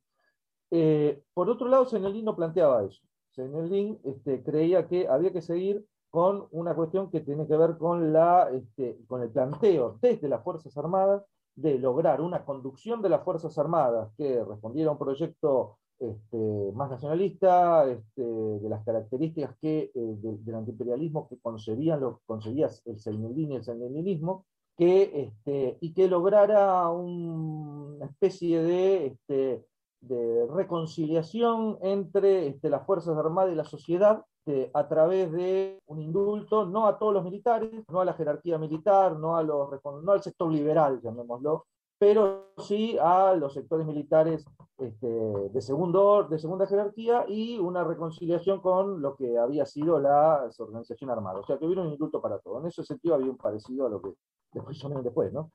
[0.71, 3.03] Eh, por otro lado, Senelín no planteaba eso.
[3.33, 8.13] Senelín este, creía que había que seguir con una cuestión que tiene que ver con,
[8.13, 11.25] la, este, con el planteo desde las Fuerzas Armadas
[11.55, 16.91] de lograr una conducción de las Fuerzas Armadas que respondiera a un proyecto este, más
[16.91, 23.53] nacionalista, este, de las características que, eh, del antiimperialismo que concebían lo, concebía el Seineldín
[23.53, 32.87] y el Seinelinismo, que, este, y que lograra una especie de, de reconciliación entre las
[32.87, 37.25] Fuerzas Armadas y la sociedad este, a través de un indulto, no a todos los
[37.25, 39.69] militares, no a la jerarquía militar, no, a los,
[40.03, 41.67] no al sector liberal, llamémoslo,
[42.01, 44.47] pero sí a los sectores militares
[44.79, 50.49] este, de, segundo, de segunda jerarquía y una reconciliación con lo que había sido la
[50.59, 51.41] organización armada.
[51.41, 52.59] O sea, que hubiera un indulto para todo.
[52.59, 54.15] En ese sentido había un parecido a lo que
[54.55, 55.53] después después, ¿no?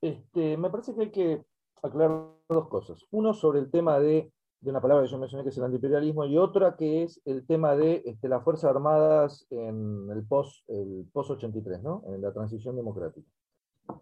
[0.00, 1.44] Este, me parece que hay que
[1.80, 3.06] aclarar dos cosas.
[3.12, 6.24] Uno sobre el tema de de una palabra que yo mencioné que es el antiimperialismo,
[6.24, 11.30] y otra que es el tema de este, las Fuerzas Armadas en el post-83, post
[11.30, 12.02] 83, ¿no?
[12.06, 13.30] en la transición democrática.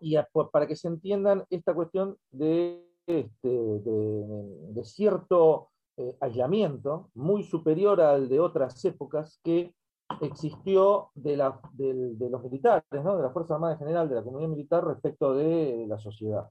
[0.00, 0.16] Y
[0.52, 3.82] para que se entiendan esta cuestión de, este,
[4.82, 9.74] cierto eh, aislamiento muy superior al de otras épocas que
[10.20, 14.84] existió de, la, los militares, de las Fuerzas Armadas en general, de la comunidad militar
[14.84, 16.48] respecto de la sociedad.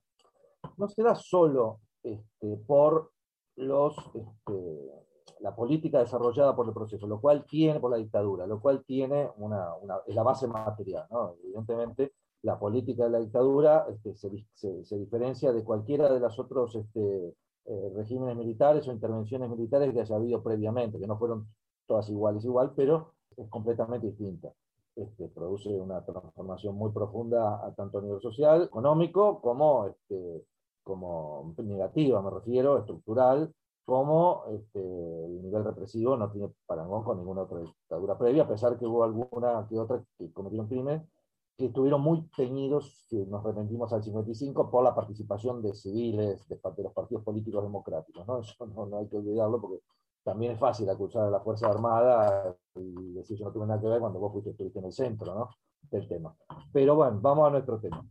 [0.77, 3.11] No se da solo este, por
[3.55, 4.91] los, este,
[5.39, 9.29] la política desarrollada por el proceso, lo cual tiene por la dictadura, lo cual tiene
[9.37, 9.67] una,
[10.07, 11.05] la base material.
[11.43, 12.13] Evidentemente,
[12.43, 17.33] la política de la dictadura este, se, se, diferencia de cualquiera de los otros este,
[17.65, 21.47] eh, regímenes militares o intervenciones militares que haya habido previamente, que no fueron
[21.87, 24.53] todas iguales igual, pero es completamente distinta.
[24.95, 30.45] Este, produce una transformación muy profunda tanto a nivel social, económico, como este,
[30.83, 33.53] como negativa, me refiero, estructural,
[33.85, 38.77] como este, el nivel represivo no tiene parangón con ninguna otra dictadura previa, a pesar
[38.77, 41.09] que hubo alguna que otra que cometieron crimen,
[41.57, 46.93] que estuvieron muy teñidos, nos repentimos al 55, por la participación de civiles, de, los
[46.93, 48.25] partidos políticos democráticos.
[48.27, 48.39] ¿no?
[48.39, 49.81] Eso no, hay que olvidarlo porque
[50.23, 53.87] también es fácil acusar a la Fuerza Armada y decir yo no tuve nada que
[53.87, 55.49] ver cuando vos fuiste, estuviste en el centro ¿no?
[55.91, 56.35] del tema.
[56.71, 58.03] Pero bueno, vamos a nuestro tema.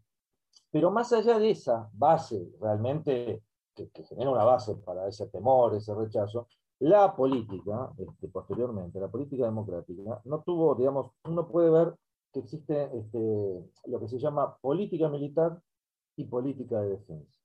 [0.71, 3.43] Pero más allá de esa base realmente
[3.75, 6.47] que, genera una base para ese temor, ese rechazo,
[6.81, 11.95] la política, este, posteriormente, la política democrática, no tuvo, digamos, uno puede ver
[12.33, 15.61] que existe este, lo que se llama política militar
[16.17, 17.39] y política de defensa.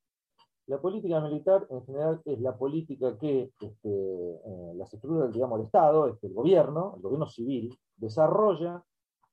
[0.68, 5.66] La política militar, en general, es la política que este, eh, las estructuras, digamos, el
[5.66, 8.84] Estado, este, el gobierno, el gobierno civil, desarrolla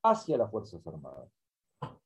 [0.03, 1.29] hacia las Fuerzas Armadas.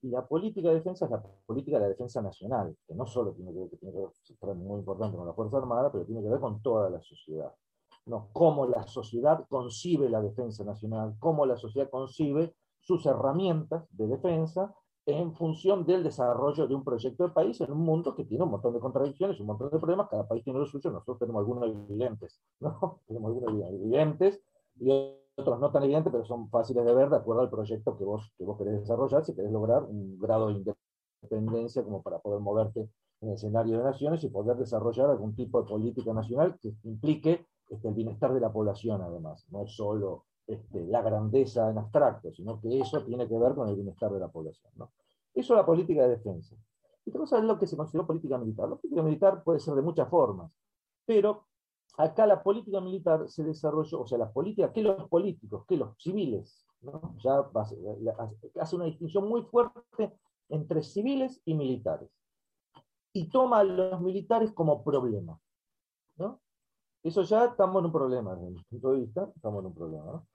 [0.00, 3.32] Y la política de defensa es la política de la defensa nacional, que no solo
[3.32, 6.22] tiene que ver, que tiene que ver muy importante con la Fuerza Armada, pero tiene
[6.22, 7.52] que ver con toda la sociedad.
[8.06, 8.30] ¿no?
[8.32, 12.54] Cómo la sociedad concibe la defensa nacional, cómo la sociedad concibe
[12.88, 14.74] sus herramientas de defensa
[15.04, 18.50] en función del desarrollo de un proyecto de país en un mundo que tiene un
[18.50, 21.68] montón de contradicciones, un montón de problemas, cada país tiene lo suyo, nosotros tenemos algunos
[21.68, 23.00] evidentes, ¿no?
[23.06, 24.40] Tenemos algunos evidentes
[24.80, 24.90] y
[25.36, 28.32] otros no tan evidentes, pero son fáciles de ver de acuerdo al proyecto que vos,
[28.38, 30.54] que vos querés desarrollar, si querés lograr un grado de
[31.22, 32.88] independencia como para poder moverte
[33.20, 37.44] en el escenario de naciones y poder desarrollar algún tipo de política nacional que implique
[37.68, 42.58] este, el bienestar de la población, además, no solo este, la grandeza en abstracto, sino
[42.58, 44.72] que eso tiene que ver con el bienestar de la población.
[44.76, 44.92] ¿no?
[45.34, 46.56] Eso es la política de defensa.
[47.04, 48.66] Y otra cosa es lo que se consideró política militar.
[48.66, 50.50] La política militar puede ser de muchas formas,
[51.04, 51.44] pero
[51.98, 55.94] acá la política militar se desarrolló, o sea, la política que los políticos, que los
[56.02, 57.14] civiles, ¿no?
[57.18, 57.46] ya
[58.58, 60.14] hace una distinción muy fuerte
[60.48, 62.08] entre civiles y militares.
[63.12, 65.38] Y toma a los militares como problema.
[66.16, 66.40] ¿no?
[67.02, 70.04] Eso ya estamos en un problema, desde mi punto de vista, estamos en un problema.
[70.06, 70.26] ¿no?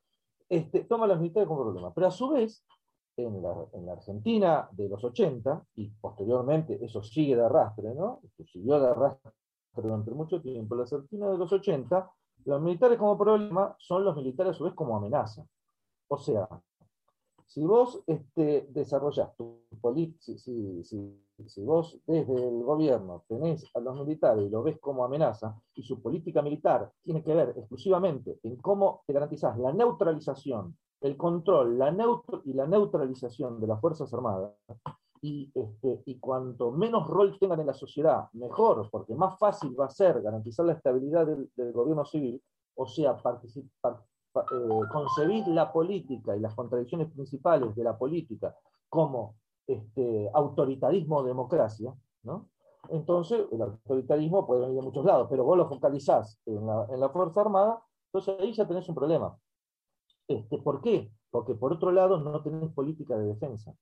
[0.49, 1.93] Este, toma a los militares como problema.
[1.93, 2.65] Pero a su vez,
[3.17, 8.19] en la, en la, Argentina de los 80, y posteriormente eso sigue de arrastre, ¿no?
[8.23, 9.31] Esto siguió de arrastre
[9.81, 12.11] durante mucho tiempo, la Argentina de los 80,
[12.45, 15.45] los militares como problema son los militares a su vez como amenaza.
[16.07, 16.47] O sea,
[17.47, 20.83] si vos este, desarrollás tu política, si, si,
[21.47, 25.83] si, vos desde el gobierno tenés a los militares y lo ves como amenaza, y
[25.83, 31.77] su política militar tiene que ver exclusivamente en cómo te garantizás la neutralización, el control
[31.77, 31.95] la
[32.45, 34.53] y la neutralización de las Fuerzas Armadas,
[35.23, 39.85] y, este, y cuanto menos rol tengan en la sociedad, mejor, porque más fácil va
[39.85, 42.41] a ser garantizar la estabilidad del, gobierno civil,
[42.75, 44.03] o sea, participar,
[44.36, 48.55] eh, concebir la política y las contradicciones principales de la política
[48.89, 49.36] como
[49.67, 51.93] este, autoritarismo o democracia,
[52.89, 56.99] entonces el autoritarismo puede venir de muchos lados, pero vos lo focalizás en la, en
[56.99, 59.38] la Fuerza Armada, entonces ahí ya tenés un problema.
[60.27, 61.11] Este, ¿Por qué?
[61.31, 63.73] Porque por otro lado no tenés política de defensa.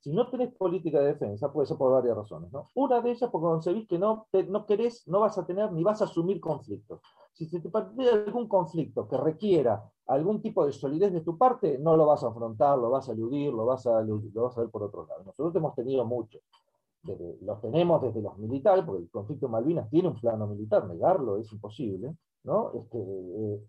[0.00, 2.52] Si no tenés política de defensa, puede ser por varias razones.
[2.52, 2.64] ¿no?
[2.74, 6.00] Una de ellas porque concebís que no, no querés, no vas a tener ni vas
[6.00, 7.00] a asumir conflictos.
[7.32, 11.78] Si se te plantea algún conflicto que requiera algún tipo de solidez de tu parte,
[11.78, 14.60] no lo vas a afrontar, lo vas a eludir, lo vas a, lo vas a
[14.62, 15.22] ver por otro lado.
[15.24, 16.38] Nosotros hemos tenido mucho.
[17.02, 21.38] los tenemos desde los militares, porque el conflicto de Malvinas tiene un plano militar, negarlo
[21.38, 22.16] es imposible.
[22.44, 22.72] ¿no?
[22.72, 23.62] Este, eh,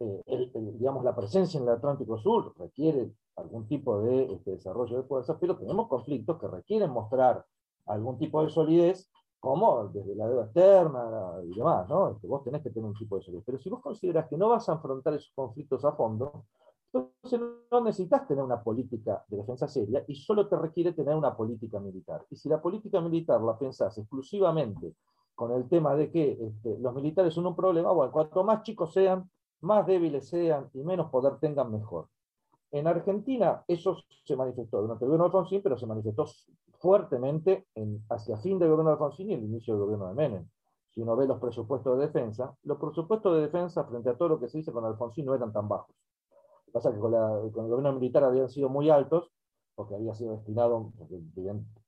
[0.00, 5.02] eh, digamos, la presencia en el Atlántico Sur requiere algún tipo de este, desarrollo de
[5.04, 7.44] fuerzas, pero tenemos conflictos que requieren mostrar
[7.86, 12.18] algún tipo de solidez, como desde la deuda externa y demás, ¿no?
[12.18, 13.44] Que vos tenés que tener un tipo de solidez.
[13.44, 16.46] Pero si vos consideras que no vas a afrontar esos conflictos a fondo,
[16.92, 17.40] entonces
[17.70, 21.80] no necesitas tener una política de defensa seria y solo te requiere tener una política
[21.80, 22.24] militar.
[22.30, 24.94] Y si la política militar la pensás exclusivamente
[25.34, 28.92] con el tema de que este, los militares son un problema, bueno, cuanto más chicos
[28.92, 29.28] sean,
[29.64, 32.08] más débiles sean y menos poder tengan, mejor.
[32.70, 36.26] En Argentina eso se manifestó durante el gobierno de Alfonsín, pero se manifestó
[36.78, 40.48] fuertemente en, hacia fin del gobierno de Alfonsín y el inicio del gobierno de Menem.
[40.90, 44.40] Si uno ve los presupuestos de defensa, los presupuestos de defensa frente a todo lo
[44.40, 45.94] que se dice con Alfonsín no eran tan bajos.
[46.30, 49.30] Lo que pasa es que con, el gobierno militar habían sido muy altos,
[49.74, 50.92] porque había sido destinado,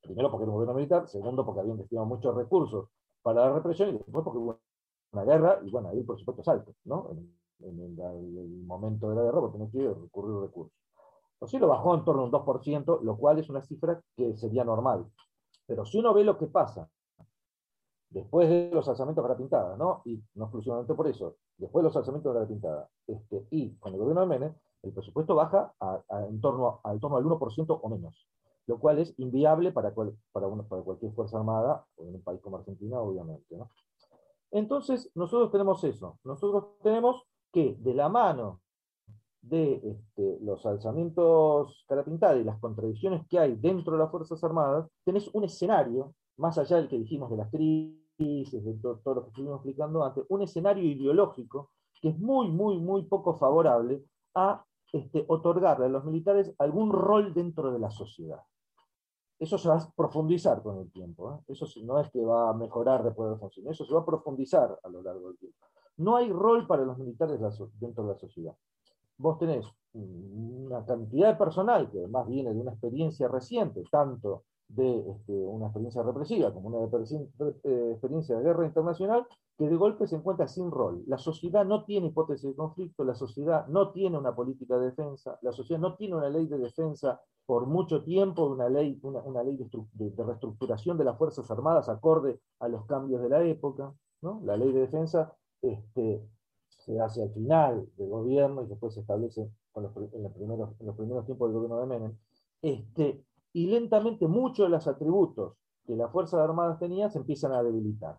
[0.03, 2.89] primero porque era un gobierno militar, segundo porque habían destinado muchos recursos
[3.22, 4.61] para la represión y después porque hubo
[5.12, 7.09] una guerra y bueno, ahí por supuesto es alto, ¿no?
[7.11, 10.77] en el, momento de la guerra, porque no quiere recurrir recursos.
[11.47, 14.65] sí lo bajó en torno a un 2%, lo cual es una cifra que sería
[14.65, 15.07] normal.
[15.67, 16.89] Pero si uno ve lo que pasa
[18.11, 20.03] después de los alzamientos la pintada, ¿no?
[20.05, 23.93] y no exclusivamente por eso, después de los alzamientos de la pintada, este, y con
[23.93, 28.27] el gobierno de Menem, el presupuesto baja a, en, torno, al 1% o menos,
[28.67, 32.59] lo cual es inviable para, para, para cualquier fuerza armada, o en un país como
[32.59, 33.57] Argentina, obviamente.
[33.57, 33.71] ¿no?
[34.51, 38.61] Entonces, nosotros tenemos eso, nosotros tenemos que de la mano
[39.49, 44.88] de este, los alzamientos carapintados y las contradicciones que hay dentro de las Fuerzas Armadas,
[45.05, 49.28] tenés un escenario, más allá del que dijimos de las crisis, de todo, lo que
[49.28, 51.70] estuvimos explicando antes, un escenario ideológico
[52.01, 57.32] que es muy, muy, muy poco favorable a este, otorgarle a los militares algún rol
[57.32, 58.42] dentro de la sociedad.
[59.38, 61.34] Eso se va a profundizar con el tiempo.
[61.34, 61.53] ¿eh?
[61.53, 64.07] Eso no es que va a mejorar después de la función, eso se va a
[64.07, 65.59] profundizar a lo largo del tiempo.
[65.99, 67.40] No hay rol para los militares
[67.80, 68.55] dentro de la sociedad.
[69.18, 75.11] Vos tenés una cantidad de personal que además viene de una experiencia reciente, tanto de
[75.11, 79.26] este, una experiencia represiva como una eh, experiencia de guerra internacional,
[79.57, 81.03] que de golpe se encuentra sin rol.
[81.07, 85.38] La sociedad no tiene hipótesis de conflicto, la sociedad no tiene una política de defensa,
[85.40, 89.57] la sociedad no tiene una ley de defensa por mucho tiempo, una ley, una, ley
[89.57, 93.94] de, de, reestructuración de las Fuerzas Armadas acorde a los cambios de la época.
[94.20, 94.40] ¿no?
[94.44, 95.32] La ley de defensa
[95.63, 96.29] este,
[96.69, 99.93] se hace al final del gobierno y después se establece en, los
[100.33, 102.17] primeros, tiempos del gobierno de Menem.
[102.63, 105.55] Este, y lentamente muchos de los atributos
[105.85, 108.19] que las Fuerzas Armadas tenían se empiezan a debilitar.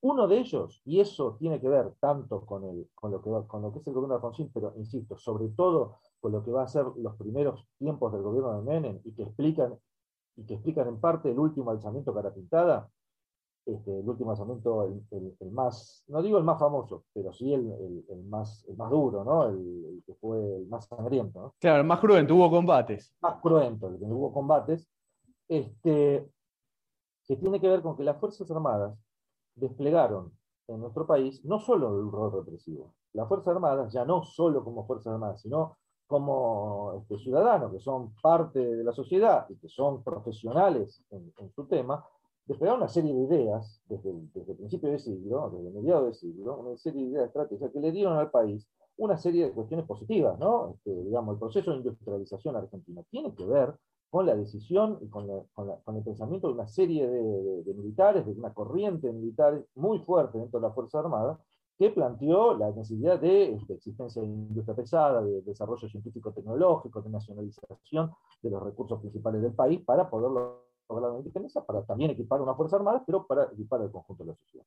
[0.00, 3.62] Uno de ellos, y eso tiene que ver tanto con, el, con, lo, que con
[3.62, 6.64] lo que es el gobierno de Alfonsín, pero insisto, sobre todo con lo que va
[6.64, 9.78] a ser los primeros tiempos del gobierno de Menem y que explican,
[10.36, 12.90] y que explican en parte el último alzamiento cara pintada,
[13.64, 18.64] este, el último alzamiento, el, más, no digo el más famoso, pero sí el, más,
[18.68, 19.48] el más duro, ¿no?
[19.48, 21.54] El, que fue el más sangriento.
[21.60, 23.14] Claro, el más cruento, hubo combates.
[23.20, 24.88] Más cruento, el que hubo combates,
[25.48, 26.28] este,
[27.24, 28.98] que tiene que ver con que las Fuerzas Armadas
[29.54, 30.32] desplegaron
[30.66, 34.86] en nuestro país no solo el rol represivo, las Fuerzas Armadas, ya no solo como
[34.86, 35.76] Fuerzas Armadas, sino
[36.08, 41.52] como este, ciudadanos que son parte de la sociedad y que son profesionales en, en
[41.52, 42.04] su tema,
[42.46, 46.58] desplegaron una serie de ideas desde el, desde principio del siglo, desde mediados del siglo,
[46.58, 48.66] una serie de ideas estratégicas que le dieron al país
[48.96, 50.74] una serie de cuestiones positivas, ¿no?
[50.74, 53.74] Este, digamos, el proceso de industrialización argentina tiene que ver
[54.10, 59.10] con la decisión y con, el pensamiento de una serie de, militares, de una corriente
[59.10, 61.40] militar muy fuerte dentro de la Fuerza Armada,
[61.78, 68.12] que planteó la necesidad de este, existencia de industria pesada, de desarrollo científico-tecnológico, de nacionalización
[68.42, 70.71] de los recursos principales del país para poderlo
[71.64, 74.66] para también equipar una Fuerza Armada, pero para equipar el conjunto de la sociedad.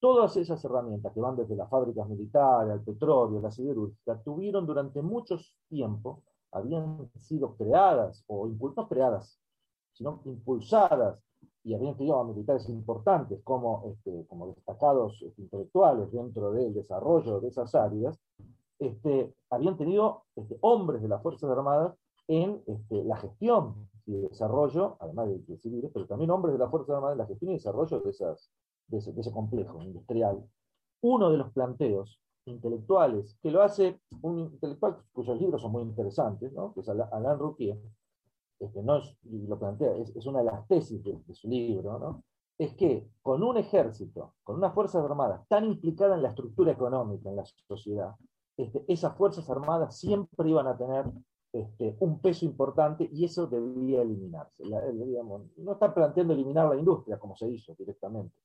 [0.00, 5.02] Todas esas herramientas que van desde las fábricas militares, al petróleo, la siderúrgica, tuvieron durante
[5.02, 6.20] muchos tiempos,
[6.52, 9.40] habían sido creadas, o no creadas,
[9.92, 11.20] sino impulsadas,
[11.64, 17.40] y habían tenido a militares importantes como, este, como destacados este, intelectuales dentro del desarrollo
[17.40, 18.18] de esas áreas,
[18.78, 20.22] este, habían tenido
[20.60, 21.94] hombres de las Fuerzas Armadas
[22.28, 27.12] en la gestión y desarrollo, además de, civiles, pero también hombres de la Fuerza Armada
[27.12, 28.50] en la gestión y desarrollo de, esas,
[28.86, 30.42] de, ese, complejo industrial.
[31.02, 36.50] Uno de los planteos intelectuales, que lo hace un intelectual cuyos libros son muy interesantes,
[36.54, 36.72] ¿no?
[36.72, 37.78] que es Alain Rouquier,
[38.58, 42.24] este, no es, lo plantea, es, una de las tesis de, su libro, ¿no?
[42.56, 47.28] es que con un ejército, con una fuerza armada tan implicada en la estructura económica,
[47.28, 48.16] en la sociedad,
[48.56, 51.04] este, esas fuerzas armadas siempre iban a tener
[51.52, 54.64] este, un peso importante y eso debía eliminarse.
[54.64, 58.36] no está planteando eliminar la industria como se hizo directamente,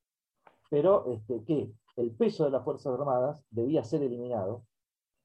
[0.69, 4.63] pero este, que el peso de las Fuerzas Armadas debía ser eliminado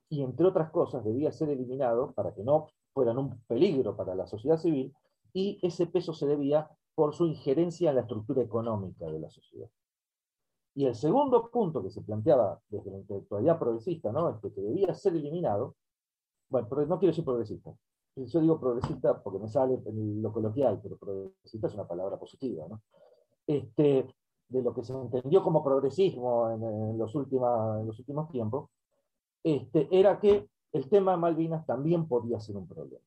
[0.09, 4.27] y entre otras cosas debía ser eliminado para que no fueran un peligro para la
[4.27, 4.95] sociedad civil
[5.33, 9.69] y ese peso se debía por su injerencia en la estructura económica de la sociedad.
[10.75, 14.31] Y el segundo punto que se planteaba desde la intelectualidad progresista, ¿no?
[14.31, 15.77] este, que debía ser eliminado,
[16.49, 17.73] bueno, no quiero decir progresista.
[18.17, 22.67] Yo digo progresista porque me sale en lo coloquial, pero progresista es una palabra positiva,
[22.69, 22.83] ¿no?
[23.47, 24.07] Este,
[24.49, 28.71] de lo que se entendió como progresismo en, los, últimos, en los últimos tiempos,
[29.45, 33.05] este, era que el tema de Malvinas también podía ser un problema.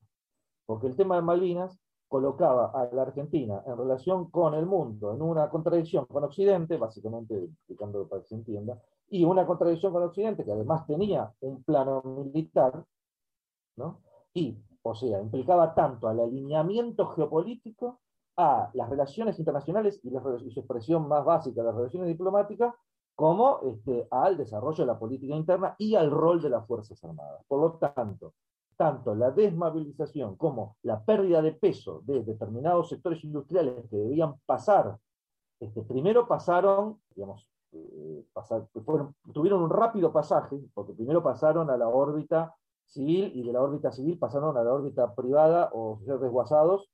[0.66, 1.78] Porque el tema de Malvinas
[2.08, 7.44] colocaba a la Argentina en relación con el mundo en una contradicción con Occidente, básicamente
[7.44, 12.02] explicando para que se entienda, y una contradicción con Occidente que además tenía un plano
[12.04, 12.84] militar
[14.34, 18.00] y, o sea, implicaba tanto al alineamiento geopolítico,
[18.36, 20.10] a las relaciones internacionales y,
[20.50, 22.74] su expresión más básica, las relaciones diplomáticas,
[23.14, 27.44] como este, al desarrollo de la política interna y al rol de las Fuerzas Armadas.
[27.46, 28.34] Por lo tanto,
[28.76, 34.98] tanto la desmovilización como la pérdida de peso de determinados sectores industriales que debían pasar,
[35.60, 38.24] este, primero pasaron, digamos, eh,
[39.32, 42.54] tuvieron un rápido pasaje, porque primero pasaron a la órbita
[42.86, 46.90] civil y de la órbita civil pasaron a la órbita privada o ser desguazados,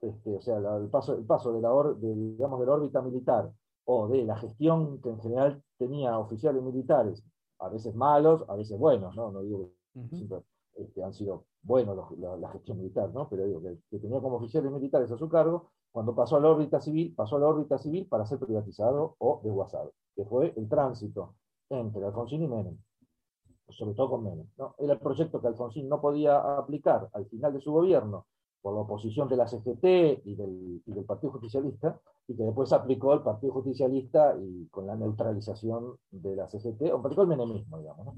[0.00, 1.70] este, o sea, el paso, el paso de, la
[2.00, 3.52] digamos, de la órbita militar
[3.84, 7.22] o de la gestión que en general tenía oficiales militares,
[7.58, 9.30] a veces malos, a veces buenos, ¿no?
[9.30, 10.42] No digo que siempre
[10.74, 13.28] este, han sido buenos la, gestión militar, ¿no?
[13.28, 16.80] Pero digo que, tenía como oficiales militares a su cargo, cuando pasó a la órbita
[16.80, 21.34] civil, pasó a la órbita civil para ser privatizado o desguazado, que fue el tránsito
[21.68, 22.78] entre Alfonsín y Menem
[23.72, 24.46] sobre todo con Menem.
[24.58, 24.74] ¿no?
[24.78, 28.26] Era el proyecto que Alfonsín no podía aplicar al final de su gobierno
[28.60, 31.98] por la oposición de la CGT y del, y del Partido Justicialista,
[32.28, 36.98] y que después aplicó el Partido Justicialista y con la neutralización de la CGT, o
[36.98, 38.06] aplicó el menemismo, digamos.
[38.06, 38.14] ¿no?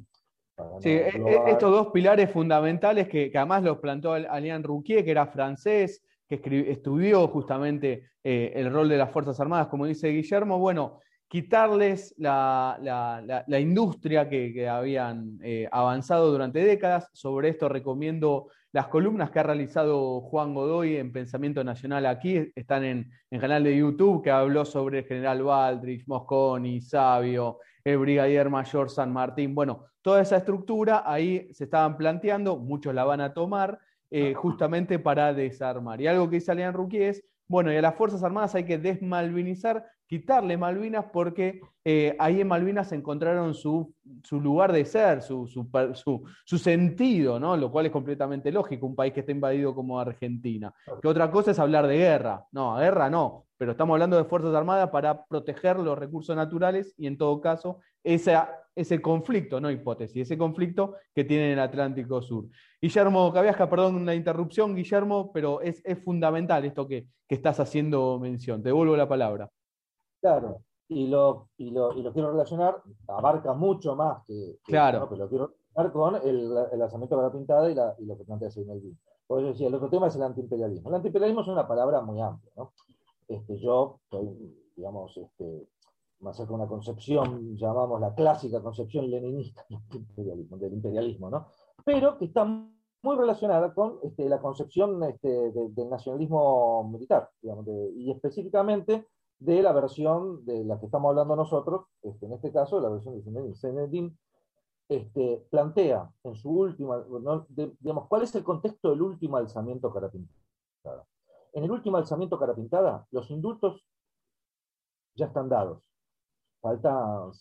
[0.81, 5.11] Sí, e, e, estos dos pilares fundamentales que, que además los planteó Alain Rouquier, que
[5.11, 6.41] era francés, que
[6.71, 11.01] estudió justamente eh, el rol de las Fuerzas Armadas, como dice Guillermo, bueno,
[11.35, 17.11] quitarles la, industria que, habían eh, avanzado durante décadas.
[17.13, 22.85] Sobre esto recomiendo las columnas que ha realizado Juan Godoy en Pensamiento Nacional aquí, están
[22.85, 28.49] en el canal de YouTube, que habló sobre el general Baldrich, Mosconi, Sabio, el brigadier
[28.49, 29.57] mayor San Martín.
[29.57, 33.81] Bueno, toda esa estructura ahí se estaban planteando, muchos la van a tomar.
[34.11, 36.01] eh, justamente para desarmar.
[36.01, 38.79] Y algo que dice Alian Ruki es, bueno, y a las Fuerzas Armadas hay que
[38.79, 39.85] desmalvinizar,
[40.15, 43.93] quitarle Malvinas porque eh, ahí en Malvinas encontraron su,
[44.31, 47.57] lugar de ser, su, su, sentido, ¿no?
[47.57, 50.73] lo cual es completamente lógico, un país que está invadido como Argentina.
[51.03, 54.55] Que otra cosa es hablar de guerra, no, guerra no, pero estamos hablando de Fuerzas
[54.55, 60.39] Armadas para proteger los recursos naturales y en todo caso ese conflicto, no hipótesis, ese
[60.39, 62.47] conflicto que tiene en el Atlántico Sur.
[62.81, 68.63] Guillermo Cabiasca, perdón la interrupción, Guillermo, pero es, fundamental esto que, que estás haciendo mención.
[68.63, 69.51] Te devuelvo la palabra.
[70.25, 75.07] Claro, y lo, y lo, y lo quiero relacionar, abarca mucho más que, claro.
[75.07, 78.17] pero lo quiero relacionar con el, el lanzamiento de la pintada y, la, y lo
[78.17, 78.99] que plantea Seinelvin.
[79.27, 80.89] Por eso decía, el otro tema es el antiimperialismo.
[80.89, 82.73] El antiimperialismo es una palabra muy amplia, ¿no?
[83.29, 85.69] Este, yo soy, digamos, este,
[86.21, 91.49] más cerca de una concepción, llamamos la clásica concepción leninista del imperialismo, del imperialismo ¿no?
[91.85, 98.11] Pero que está muy relacionada con este, la concepción este, del nacionalismo militar, digamos, y
[98.11, 99.07] específicamente
[99.45, 103.23] de la versión de la que estamos hablando nosotros, este, en este caso la versión
[103.23, 104.17] de Zinedine
[104.89, 107.05] este, plantea en su última,
[107.81, 111.07] digamos, ¿cuál es el contexto del último alzamiento Carapintada?
[111.53, 113.87] En el último alzamiento Carapintada, los indultos
[115.15, 115.85] ya están dados.
[116.61, 117.33] Faltan,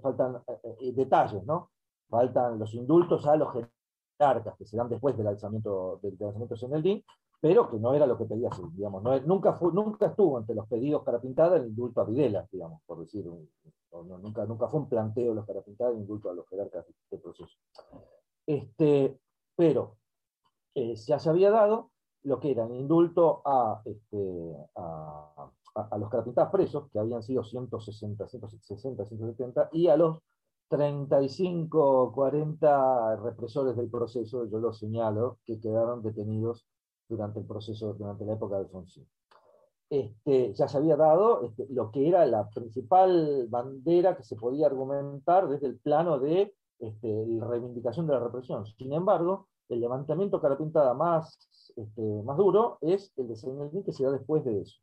[0.00, 1.70] faltan eh, eh, detalles, ¿no?
[2.08, 6.56] Faltan los indultos a los jerarcas que se dan después del alzamiento del, del alzamiento
[7.40, 11.56] pero que no era lo que pedía digamos, nunca, nunca estuvo entre los pedidos Carapintada
[11.56, 13.24] el indulto a Videla, digamos, por decir,
[13.92, 17.56] nunca, nunca fue un planteo de los Carapintada el indulto a los jerarcas de proceso.
[18.46, 19.18] Este,
[19.56, 19.96] pero
[20.74, 21.90] eh, ya se había dado
[22.24, 27.42] lo que era el indulto a, este, a, a, los Carapintadas presos, que habían sido
[27.42, 30.18] 160, 160, 170, y a los
[30.68, 36.66] 35, 40 represores del proceso, yo lo señalo, que quedaron detenidos
[37.10, 39.06] durante el proceso, durante la época de Alfonsín.
[39.90, 44.66] Este, ya se había dado este, lo que era la principal bandera que se podía
[44.66, 48.64] argumentar desde el plano de este, la reivindicación de la represión.
[48.66, 53.92] Sin embargo, el levantamiento cara pintada más, este, más duro es el de Señor que
[53.92, 54.80] se da después de eso,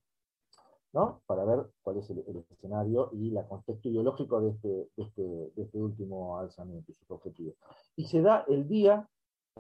[0.92, 1.22] ¿no?
[1.26, 5.64] para ver cuál es el, escenario y el contexto ideológico de este, de este, de
[5.64, 7.56] este último alzamiento y sus objetivos.
[7.96, 9.08] Y se da el día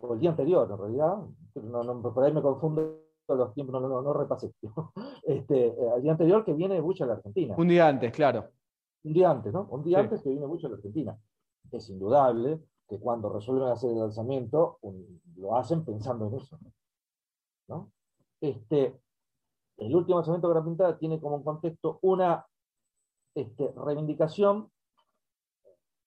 [0.01, 1.17] o el día anterior, en realidad,
[1.55, 4.53] no, por ahí me confundo los tiempos, no, no, no repasé.
[5.23, 7.53] Este, eh, el día anterior que viene Bush a la Argentina.
[7.57, 8.45] Un día antes, claro.
[9.03, 9.67] Un día antes, ¿no?
[9.69, 11.17] Un día antes que viene Bush a la Argentina.
[11.71, 14.79] Es indudable que cuando resuelven hacer el lanzamiento,
[15.35, 16.57] lo hacen pensando en eso.
[17.67, 17.91] ¿no?
[18.39, 18.99] Este,
[19.77, 22.45] el último lanzamiento de la Pintada tiene como contexto una
[23.35, 24.71] este, reivindicación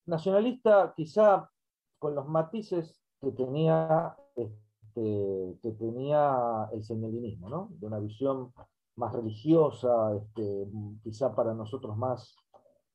[0.06, 1.50] nacionalista, quizá
[1.98, 7.68] con los matices que tenía, este, que tenía el señalinismo, ¿no?
[7.72, 8.52] de una visión
[8.96, 10.68] más religiosa, este,
[11.02, 12.36] quizá para nosotros más,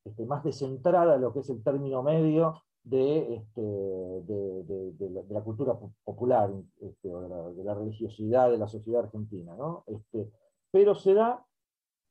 [0.03, 5.77] este, más descentrada en lo que es el término medio de, este, de, la, cultura
[6.03, 9.55] popular, este, de, la, religiosidad de la sociedad argentina.
[9.55, 9.83] ¿no?
[9.87, 10.31] Este,
[10.71, 11.45] pero se da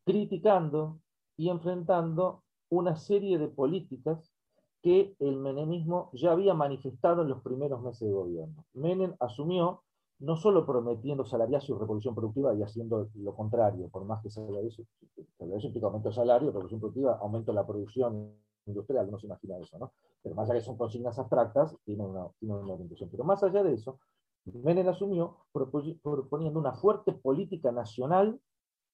[0.04, 1.00] criticando
[1.36, 4.34] y enfrentando una serie de políticas
[4.85, 8.66] que el menemismo ya había manifestado en los primeros meses de gobierno.
[8.74, 9.82] Menem asumió
[10.18, 14.82] no solo prometiendo salariazo y revolución productiva y haciendo lo contrario, por más que salariazo,
[15.39, 18.35] salariazo implica aumento de salario, revolución productiva, aumento de la producción
[18.66, 19.93] industrial, no se imagina eso, ¿no?
[20.22, 23.09] Pero más allá de que son consignas abstractas, tienen una, tiene una orientación.
[23.09, 24.01] Pero más allá de eso,
[24.45, 28.39] Menem asumió proponiendo una fuerte política nacional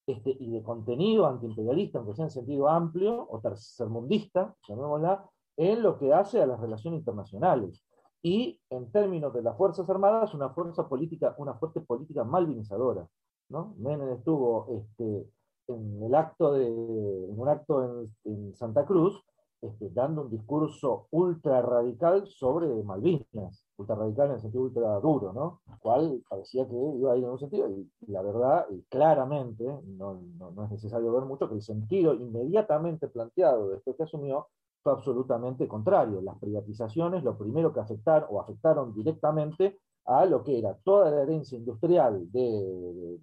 [0.07, 5.28] este, y de contenido antiimperialista, aunque sea en sentido amplio, o tercermundista, llamémosla,
[5.61, 7.84] en lo que hace a las relaciones internacionales.
[8.22, 13.06] Y en términos de las Fuerzas Armadas, una fuerza política, una fuerte política malvinizadora.
[13.50, 13.74] ¿no?
[13.76, 15.28] Menem estuvo este,
[15.68, 19.22] en el acto de, en un acto en, Santa Cruz,
[19.61, 25.34] este, dando un discurso ultra radical sobre Malvinas, ultra radical en el sentido ultra duro,
[25.34, 25.61] ¿no?
[25.80, 30.22] Cual parecía que iba a ir en un sentido, y, la verdad, y claramente, no,
[30.38, 34.46] no, no, es necesario ver mucho, que el sentido inmediatamente planteado después que asumió
[34.83, 36.20] fue absolutamente contrario.
[36.20, 41.22] Las privatizaciones lo primero que afectaron o afectaron directamente a lo que era toda la
[41.22, 43.18] herencia industrial de,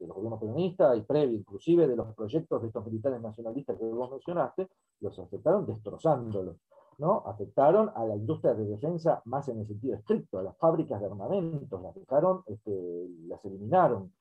[0.00, 4.10] los gobiernos peronistas y previo inclusive de los proyectos de estos militares nacionalistas que vos
[4.10, 4.68] mencionaste,
[5.00, 6.56] los afectaron destrozándolos.
[6.98, 7.24] ¿no?
[7.26, 11.06] Afectaron a la industria de defensa más en el sentido estricto, a las fábricas de
[11.06, 14.12] armamentos, las dejaron, este, las eliminaron.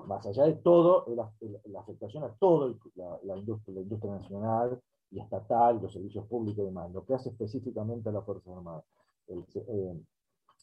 [0.00, 2.74] Más allá de todo, la, afectación a toda
[3.24, 4.80] la, industria, la industria nacional,
[5.12, 8.84] y estatal, los servicios públicos y demás, lo que hace específicamente a las Fuerzas Armadas.
[9.28, 10.00] Eh,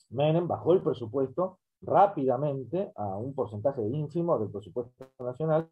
[0.10, 5.70] Menem bajó el presupuesto rápidamente a un porcentaje ínfimo del presupuesto nacional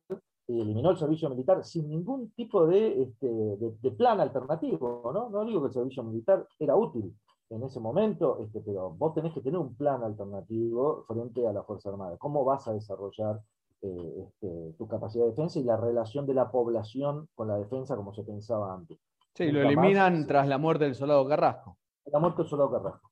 [0.48, 5.12] y eliminó el servicio militar sin ningún tipo de, este, plan alternativo.
[5.12, 7.14] no digo que el servicio militar era útil
[7.50, 11.64] en ese momento, este, pero vos tenés que tener un plan alternativo frente a la
[11.64, 12.18] Fuerza Armada.
[12.18, 13.40] ¿Cómo vas a desarrollar
[13.82, 17.96] eh, este, tu capacidad de defensa y la relación de la población con la defensa
[17.96, 18.98] como se pensaba antes?
[19.34, 21.78] Sí, lo eliminan tras la muerte del soldado Carrasco.
[22.06, 23.08] La muerte del soldado Carrasco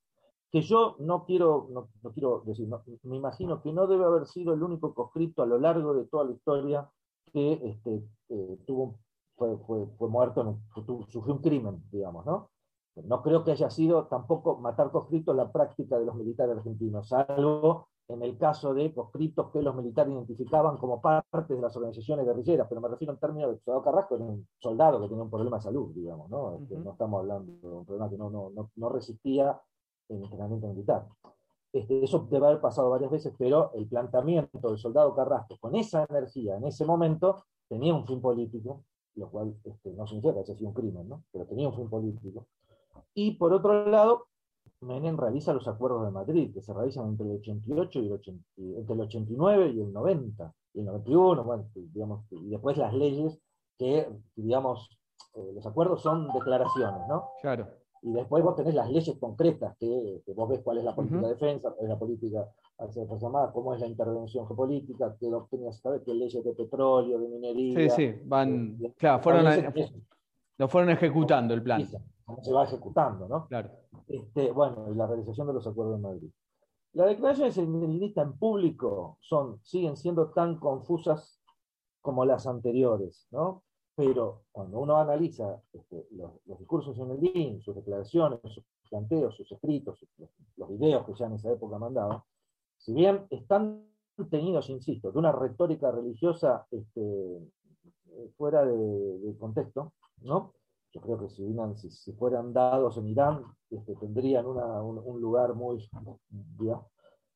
[0.55, 2.65] que yo no quiero, no, quiero decir,
[3.03, 6.23] me imagino que no debe haber sido el único conscripto a lo largo de toda
[6.23, 6.89] la historia
[7.33, 8.97] que este, eh, tuvo,
[9.35, 10.61] fue, fue, muerto,
[11.09, 12.51] sufrió un crimen, digamos, ¿no?
[13.03, 17.89] No creo que haya sido tampoco matar conscriptos la práctica de los militares argentinos, salvo
[18.07, 22.67] en el caso de conscriptos que los militares identificaban como parte de las organizaciones guerrilleras,
[22.69, 25.57] pero me refiero en términos de soldado Carrasco, era un soldado que tenía un problema
[25.57, 26.55] de salud, digamos, ¿no?
[26.55, 29.59] Este, no estamos hablando de un problema que no, no, no, no resistía
[30.07, 31.07] en entrenamiento militar.
[31.73, 36.05] Este, eso debe haber pasado varias veces, pero el planteamiento del soldado Carrasco con esa
[36.09, 38.83] energía en ese momento tenía un fin político,
[39.15, 41.23] lo cual este, no significa que haya sido un crimen, ¿no?
[41.31, 42.45] pero tenía un fin político.
[43.13, 44.27] Y por otro lado,
[44.81, 48.93] Menem realiza los acuerdos de Madrid, que se realizan entre el 88 y el, entre
[48.93, 53.39] el 89 y el 90, y el 91, bueno, digamos, y después las leyes
[53.77, 54.89] que, digamos,
[55.35, 57.29] eh, los acuerdos son declaraciones, ¿no?
[57.41, 57.67] Claro
[58.05, 61.29] y después vos tenés las leyes concretas, que, vos ves cuál es la política de
[61.29, 65.27] defensa, cuál es la política hacia la Fuerza Armada, cómo es la intervención geopolítica, qué
[65.27, 67.89] doctrinas, qué leyes de petróleo, de minería.
[67.89, 69.45] Sí, sí, van, eh, claro, fueron
[70.57, 71.83] lo fueron ejecutando el plan.
[72.25, 73.47] Cómo se va ejecutando, ¿no?
[73.47, 73.71] Claro.
[74.07, 76.29] Este, bueno, y la realización de los acuerdos de Madrid.
[76.93, 81.41] Las declaraciones feministas en público son, siguen siendo tan confusas
[82.01, 83.63] como las anteriores, ¿no?
[83.95, 89.49] pero cuando uno analiza este, los, discursos en el DIN, sus declaraciones, sus planteos, sus
[89.51, 90.05] escritos,
[90.57, 92.21] los, videos que ya en esa época mandaban,
[92.77, 93.87] si bien están
[94.29, 97.39] tenidos, insisto, de una retórica religiosa este,
[98.37, 100.53] fuera de, contexto, ¿no?
[100.95, 105.87] Yo creo que si, si, fueran dados en Irán, este, tendrían un, lugar muy...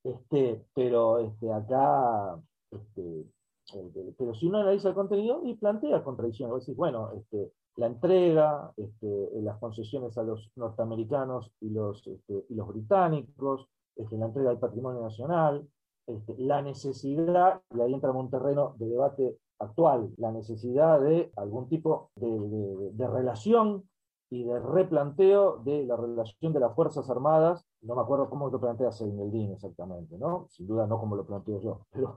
[0.02, 2.42] Este, pero este, acá
[2.72, 3.26] este,
[3.74, 8.72] eh, pero si uno analiza el contenido y plantea contradicciones, decís, bueno, este, la entrega,
[8.78, 14.50] este, las concesiones a los norteamericanos y los, este, y los británicos, este, la entrega
[14.50, 15.68] del patrimonio nacional,
[16.08, 21.32] este, la necesidad, y ahí entra en un terreno de debate actual, la necesidad de
[21.36, 23.90] algún tipo de, relación
[24.30, 28.60] y de replanteo de la relación de las Fuerzas Armadas, no me acuerdo cómo lo
[28.60, 30.48] plantea Seineldin exactamente, ¿no?
[30.50, 32.16] sin duda no como lo planteo yo, pero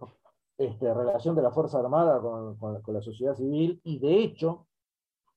[0.59, 4.67] este, relación de la Fuerza Armada con, con, la sociedad civil, y de hecho,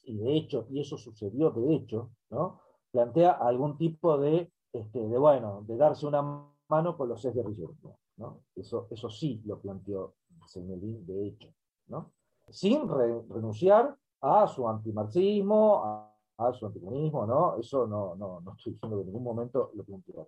[0.03, 2.60] y de hecho, y eso sucedió de hecho, ¿no?
[2.91, 6.22] plantea algún tipo de, este, de, bueno, de darse una
[6.70, 7.76] mano con los ex guerrilleros.
[8.18, 8.43] ¿no?
[8.56, 10.16] Eso, eso sí lo planteó
[10.47, 11.49] Señelín de hecho,
[11.88, 12.12] ¿no?
[12.50, 17.58] sin renunciar a su antimarxismo, a, a su anticomunismo, ¿no?
[17.58, 20.28] eso no, no, no estoy diciendo que en ningún momento lo planteó.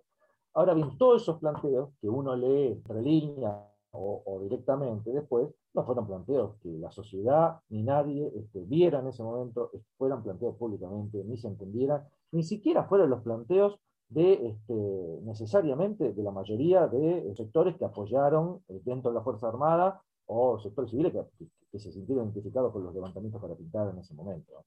[0.54, 3.56] Ahora bien, todos esos planteos que uno lee entre líneas
[3.92, 9.22] o, directamente después, no fueron planteos que la sociedad ni nadie este, viera en ese
[9.22, 13.78] momento, fueran planteados públicamente, ni se entendieran, ni siquiera fueron los planteos
[14.08, 19.48] de este, necesariamente de la mayoría de sectores que apoyaron eh, dentro de la Fuerza
[19.48, 23.98] Armada o sectores civiles que, que, se sintieron identificados con los levantamientos para pintar en
[23.98, 24.64] ese momento.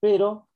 [0.00, 0.48] Pero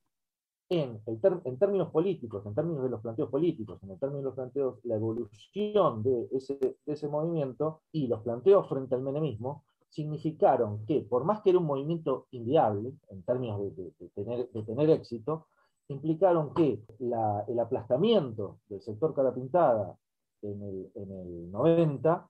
[0.69, 4.79] en, en, términos políticos, en términos de los planteos políticos, en términos de los planteos,
[4.85, 11.03] la evolución de ese, de ese movimiento y los planteos frente al menemismo, significaron que,
[11.03, 15.47] por más que era un movimiento inviable, en términos de, de, tener, de tener, éxito,
[15.89, 19.97] implicaron que la, el aplastamiento del sector cara pintada
[20.43, 22.29] en el, en el 90,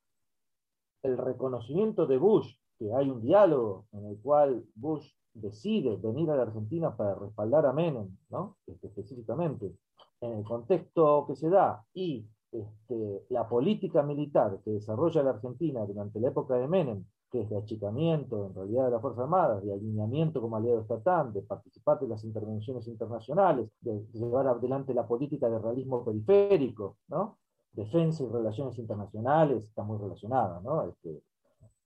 [1.03, 6.37] el reconocimiento de Bush, que hay un diálogo en el cual Bush decide venir a
[6.37, 8.57] la Argentina para respaldar a Menem, ¿no?
[8.67, 9.75] Este, específicamente,
[10.21, 15.85] en el contexto que se da y este, la política militar que desarrolla la Argentina
[15.85, 19.63] durante la época de Menem, que es de achicamiento en realidad de las Fuerzas Armadas,
[19.63, 25.07] de alineamiento como aliado estatal, de participar de las intervenciones internacionales, de llevar adelante la
[25.07, 27.39] política de realismo periférico, ¿no?
[27.77, 30.89] Defensa y relaciones internacionales, está muy relacionada, ¿no?
[30.89, 31.23] Este,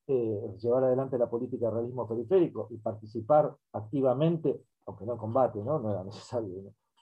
[0.07, 5.63] eh, llevar adelante la política de realismo periférico y participar activamente, aunque no en combate,
[5.63, 6.49] no, no era necesario,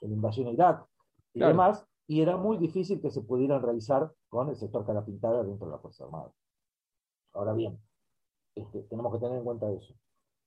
[0.01, 0.85] en la invasión a Irak
[1.33, 5.43] y demás, y era muy difícil que se pudieran realizar con el sector cara pintada
[5.43, 6.31] dentro de la Fuerza Armada.
[7.33, 7.79] Ahora bien,
[8.55, 9.93] este, tenemos que tener en cuenta eso.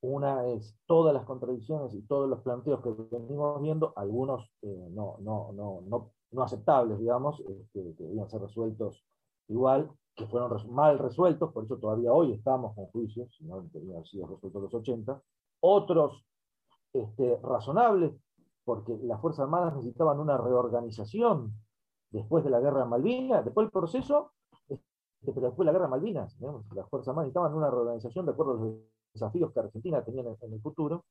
[0.01, 5.17] Una es todas las contradicciones y todos los planteos que venimos viendo, algunos eh, no,
[5.21, 9.05] no, no, no, no aceptables, digamos, este, que debían ser resueltos
[9.49, 14.05] igual, que fueron mal resueltos, por eso todavía hoy estamos con juicios, si no tenían
[14.05, 15.23] sido resueltos los 80.
[15.61, 16.25] Otros
[16.93, 18.13] este, razonables,
[18.65, 21.53] porque las Fuerzas Armadas necesitaban una reorganización
[22.11, 24.33] después de la guerra de Malvinas, después del proceso,
[24.69, 26.37] este, pero después de la guerra de Malvinas,
[26.75, 28.75] las Fuerzas Armadas necesitaban una reorganización de acuerdo a los
[29.15, 31.05] desafíos que Argentina tenía en el futuro,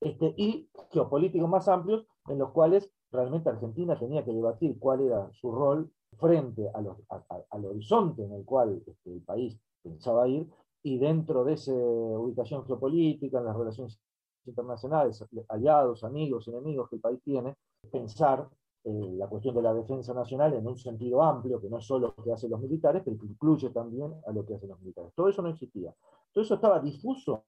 [0.00, 5.30] este, y geopolíticos más amplios, en los cuales realmente Argentina tenía que debatir cuál era
[5.32, 10.48] su rol frente al horizonte en el cual este, el país pensaba ir,
[10.82, 14.00] y dentro de esa ubicación geopolítica, en las relaciones
[14.46, 17.56] internacionales, aliados, amigos, enemigos que el país tiene,
[17.90, 18.48] pensar
[18.84, 22.14] eh, la cuestión de la defensa nacional en un sentido amplio, que no es solo
[22.16, 25.12] lo que hacen los militares, pero que incluye también a lo que hacen los militares.
[25.14, 25.94] Todo eso no existía.
[26.32, 27.44] Todo eso estaba difuso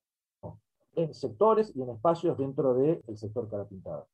[0.94, 4.06] en sectores y en espacios dentro del sector cara pintada.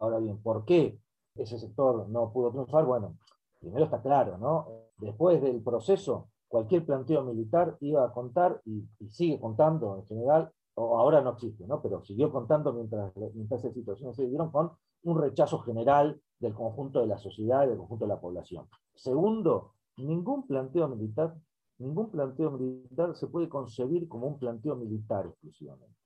[0.00, 0.98] Ahora bien, ¿por qué
[1.34, 2.86] ese sector no pudo triunfar?
[2.86, 3.18] Bueno,
[3.60, 4.68] primero está claro, ¿no?
[4.98, 10.98] Después del proceso, cualquier planteo militar iba a contar y, sigue contando en general, o
[10.98, 11.82] ahora no existe, ¿no?
[11.82, 14.72] Pero siguió contando mientras, mientras esas situaciones se dieron con
[15.02, 18.66] un rechazo general del conjunto de la sociedad y del conjunto de la población.
[18.94, 21.34] Segundo, ningún planteo militar,
[21.78, 25.96] ningún planteo militar se puede concebir como un planteo militar exclusivamente.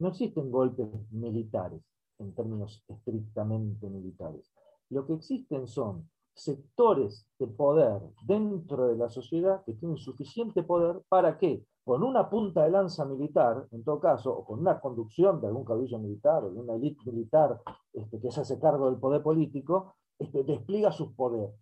[0.00, 1.82] No existen golpes militares
[2.18, 4.52] en términos estrictamente militares.
[4.90, 11.02] Lo que existen son sectores de poder dentro de la sociedad que tienen suficiente poder
[11.08, 15.40] para que, con una punta de lanza militar, en todo caso, o con una conducción
[15.40, 17.60] de algún caudillo militar o de una élite militar
[17.92, 21.54] este, que se hace cargo del poder político, este, despliega sus poderes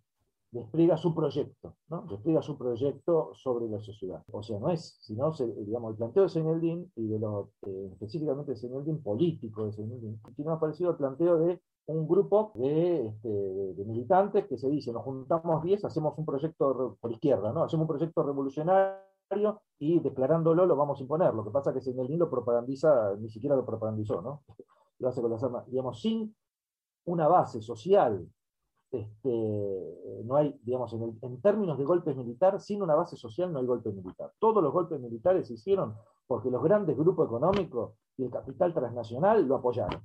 [0.57, 2.05] despliega su proyecto, ¿no?
[2.09, 4.23] despliega su proyecto sobre la sociedad.
[4.31, 8.51] O sea, no es, sino, digamos, el planteo de Señaldín y de lo, eh, específicamente
[8.51, 13.85] de Señaldín, político de Señaldín, tiene más parecido al planteo de un grupo este, de,
[13.85, 17.63] militantes que se dice, nos juntamos 10, hacemos un proyecto por izquierda, ¿no?
[17.63, 21.33] hacemos un proyecto revolucionario y declarándolo lo vamos a imponer.
[21.33, 24.43] Lo que pasa es que Señaldín lo propagandiza, ni siquiera lo propagandizó, ¿no?
[24.99, 26.35] Lo hace con las armas, digamos, sin
[27.05, 28.27] una base social
[28.91, 33.65] este, no hay, digamos, en, términos de golpes militar, sin una base social no hay
[33.65, 34.31] golpe militar.
[34.39, 39.45] Todos los golpes militares se hicieron porque los grandes grupos económicos y el capital transnacional
[39.45, 40.01] lo apoyaron.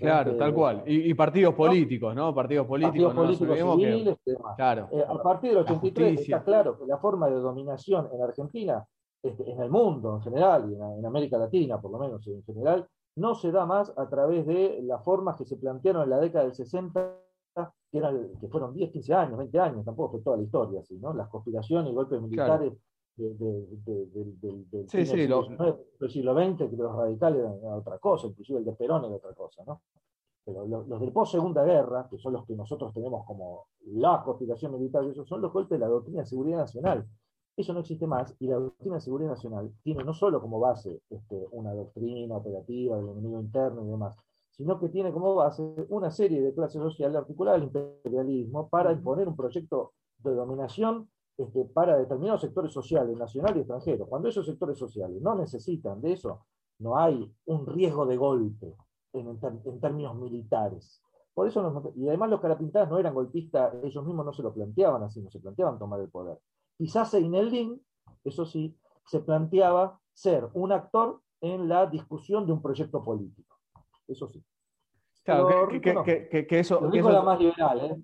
[0.00, 0.82] Claro, tal cual.
[0.86, 2.34] Y, partidos políticos, ¿no?
[2.34, 3.14] Partidos políticos.
[3.14, 4.18] políticos civiles,
[4.56, 4.88] Claro.
[4.90, 8.84] Eh, a partir del 83 está claro que la forma de dominación en Argentina,
[9.22, 12.88] este, en el mundo en general, y en, América Latina por lo menos en general,
[13.14, 16.44] no se da más a través de las formas que se plantearon en la década
[16.44, 17.18] del 60
[17.54, 18.00] que,
[18.40, 21.12] que fueron 10, 15 años, 20 años, tampoco fue toda la historia así, ¿no?
[21.12, 22.72] Las conspiraciones y golpes militares
[23.16, 24.88] del
[26.10, 29.62] siglo, XX, que los radicales eran otra cosa, inclusive el de Perón era otra cosa,
[29.66, 29.82] ¿no?
[30.44, 35.04] Pero los, del post-segunda guerra, que son los que nosotros tenemos como la conspiración militar,
[35.04, 37.06] esos son los golpes de la doctrina de seguridad nacional.
[37.56, 41.02] Eso no existe más y la doctrina de seguridad nacional tiene no solo como base
[41.10, 44.16] este, una doctrina operativa del enemigo interno y demás,
[44.52, 49.26] sino que tiene como base una serie de clases sociales articuladas al imperialismo para imponer
[49.26, 54.08] un proyecto de dominación este, para determinados sectores sociales, nacionales y extranjeros.
[54.08, 56.44] Cuando esos sectores sociales no necesitan de eso,
[56.80, 58.76] no hay un riesgo de golpe
[59.14, 61.02] en, términos militares.
[61.32, 65.02] Por eso y además los carapintadas no eran golpistas, ellos mismos no se lo planteaban
[65.02, 66.38] así, no se planteaban tomar el poder.
[66.76, 67.80] Quizás Seineldin,
[68.22, 68.76] eso sí,
[69.06, 73.51] se planteaba ser un actor en la discusión de un proyecto político
[74.08, 74.42] eso sí.
[75.24, 76.80] Claro, que, eso.
[76.80, 78.02] Lo dijo era más liberal, ¿eh?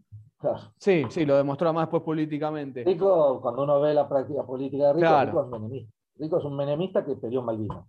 [0.79, 2.85] Sí, sí, lo demostró más pues políticamente.
[2.85, 5.93] Rico, cuando uno ve la práctica política de Rico, Rico es menemista.
[6.17, 7.85] Rico es un menemista que perdió Malvinas.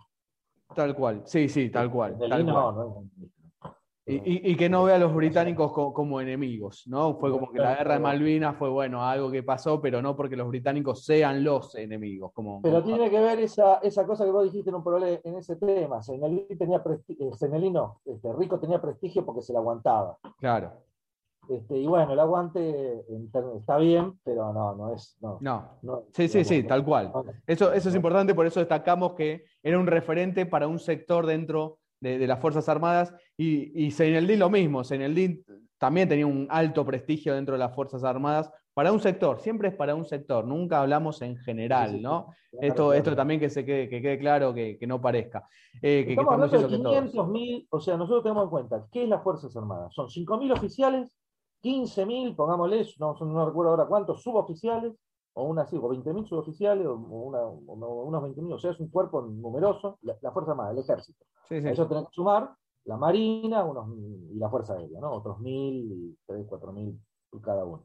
[0.76, 2.18] Tal cual, sí, sí, tal cual.
[2.18, 3.30] Tal no, no es
[4.12, 7.16] y, que no ve a los británicos como, enemigos, ¿no?
[7.16, 10.36] Fue como que la guerra de Malvinas fue, bueno, algo que pasó, pero no porque
[10.36, 12.32] los británicos sean los enemigos.
[12.34, 15.36] Como, pero tiene que ver esa, esa cosa que vos dijiste en, un problema, en
[15.36, 16.02] ese tema.
[16.02, 20.18] Senelín tenía prestigio, eh, no, este, Rico tenía prestigio porque se la aguantaba.
[20.40, 20.72] Claro.
[21.50, 23.04] Este, y bueno, el aguante
[23.58, 25.18] está bien, pero no, no es.
[25.20, 25.40] No,
[25.82, 26.04] no.
[26.14, 27.12] sí, sí, sí, tal cual.
[27.48, 31.79] Eso, eso es importante, por eso destacamos que era un referente para un sector dentro
[32.00, 33.14] de, las Fuerzas Armadas.
[33.38, 35.44] Y, y Seineldin lo mismo, Seineldin
[35.78, 39.76] también tenía un alto prestigio dentro de las Fuerzas Armadas para un sector, siempre es
[39.76, 42.28] para un sector, nunca hablamos en general, ¿no?
[42.62, 45.50] esto, esto también que se quede, que quede claro, que, no parezca.
[45.82, 49.22] Eh, que, estamos hablando de 500.000, o sea, nosotros tenemos en cuenta, ¿qué es las
[49.22, 49.94] Fuerzas Armadas?
[49.94, 51.14] Son 5.000 oficiales,
[51.62, 54.94] 15.000, pongámosle, no, no recuerdo ahora cuántos, suboficiales,
[55.40, 59.22] o una, sí, o 20.000 suboficiales, o, una, unos 20.000, o sea, es un cuerpo
[59.22, 61.26] numeroso, la, Fuerza Armada, el Ejército.
[61.50, 62.54] Eso tenemos que sumar
[62.86, 63.88] la Marina unos,
[64.32, 65.12] y la Fuerza Aérea, ¿no?
[65.12, 67.84] Otros 1.000, 3.000, 4.000 cada uno.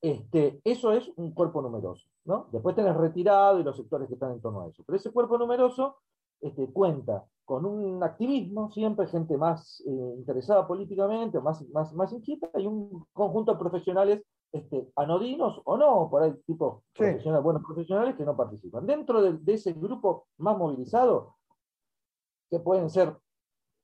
[0.00, 2.06] Este, eso es un cuerpo numeroso.
[2.24, 2.48] ¿no?
[2.52, 4.82] Después tenés retirado y los sectores que están en torno a eso.
[4.84, 5.96] Pero ese cuerpo numeroso
[6.40, 12.50] este, cuenta con un activismo, siempre gente más eh, interesada políticamente, más, más, más inquieta,
[12.58, 14.22] y un conjunto de profesionales
[14.52, 18.86] este, anodinos o no, por ahí tipo profesionales, buenos profesionales que no participan.
[18.86, 21.36] Dentro de, ese grupo más movilizado,
[22.50, 23.16] que pueden ser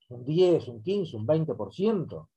[0.08, 2.28] un 10, un 15, un 20%,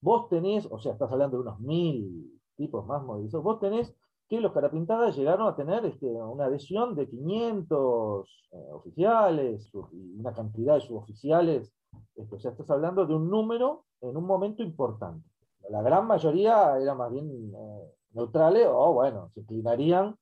[0.00, 3.94] vos tenés, o sea, estás hablando de unos mil tipos más movilizados, vos tenés
[4.28, 10.32] que los carapintadas llegaron a tener este, una adhesión de 500 eh, oficiales y una
[10.32, 11.70] cantidad de suboficiales.
[12.16, 15.31] Este, o sea, estás hablando de un número en un momento importante.
[15.70, 20.16] La gran mayoría eran más bien eh, neutrales o, bueno, se inclinarían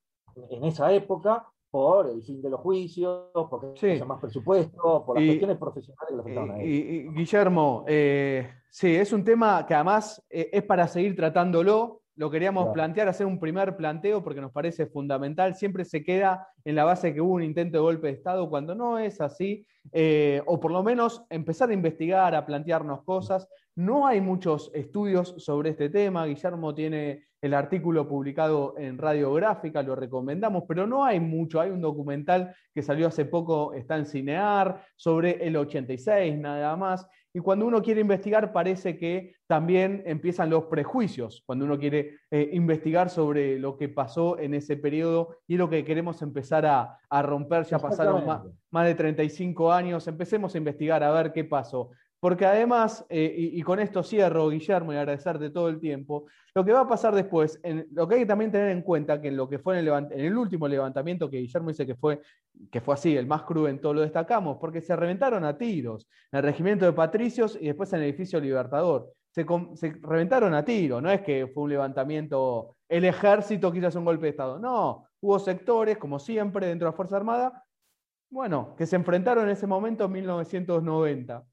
[0.50, 4.04] en esa época por el fin de los juicios, porque sí.
[4.04, 9.12] más presupuesto, por las cuestiones profesionales que le afectaban a Y, Guillermo, eh, sí, es
[9.12, 14.22] un tema que además es para seguir tratándolo, lo queríamos plantear, hacer un primer planteo
[14.22, 15.54] porque nos parece fundamental.
[15.54, 18.74] Siempre se queda en la base que hubo un intento de golpe de Estado cuando
[18.74, 23.48] no es así, eh, o por lo menos empezar a investigar, a plantearnos cosas.
[23.76, 26.26] No hay muchos estudios sobre este tema.
[26.26, 31.60] Guillermo tiene el artículo publicado en Radiográfica, lo recomendamos, pero no hay mucho.
[31.60, 37.06] Hay un documental que salió hace poco, está en Cinear, sobre el 86 nada más.
[37.32, 42.50] Y cuando uno quiere investigar parece que también empiezan los prejuicios, cuando uno quiere eh,
[42.52, 47.64] investigar sobre lo que pasó en ese periodo y lo que queremos empezar a, romper.
[47.64, 51.90] Ya pasaron más, más de 35 años, empecemos a investigar a ver qué pasó.
[52.20, 56.72] Porque además, eh, y, con esto cierro, Guillermo, y agradecerte todo el tiempo, lo que
[56.72, 59.38] va a pasar después, en, lo que hay que también tener en cuenta, que en
[59.38, 62.20] lo que fue en el, último levantamiento, que Guillermo dice que fue,
[62.70, 66.42] que fue así, el más cruento, lo destacamos, porque se reventaron a tiros en el
[66.42, 69.10] regimiento de patricios y después en el edificio Libertador.
[69.30, 69.44] Se,
[70.02, 74.26] reventaron a tiros, no es que fue un levantamiento, el ejército quiso hacer un golpe
[74.26, 77.64] de Estado, no, hubo sectores, como siempre, dentro de la Fuerza Armada,
[78.28, 81.44] bueno, que se enfrentaron en ese momento en 1990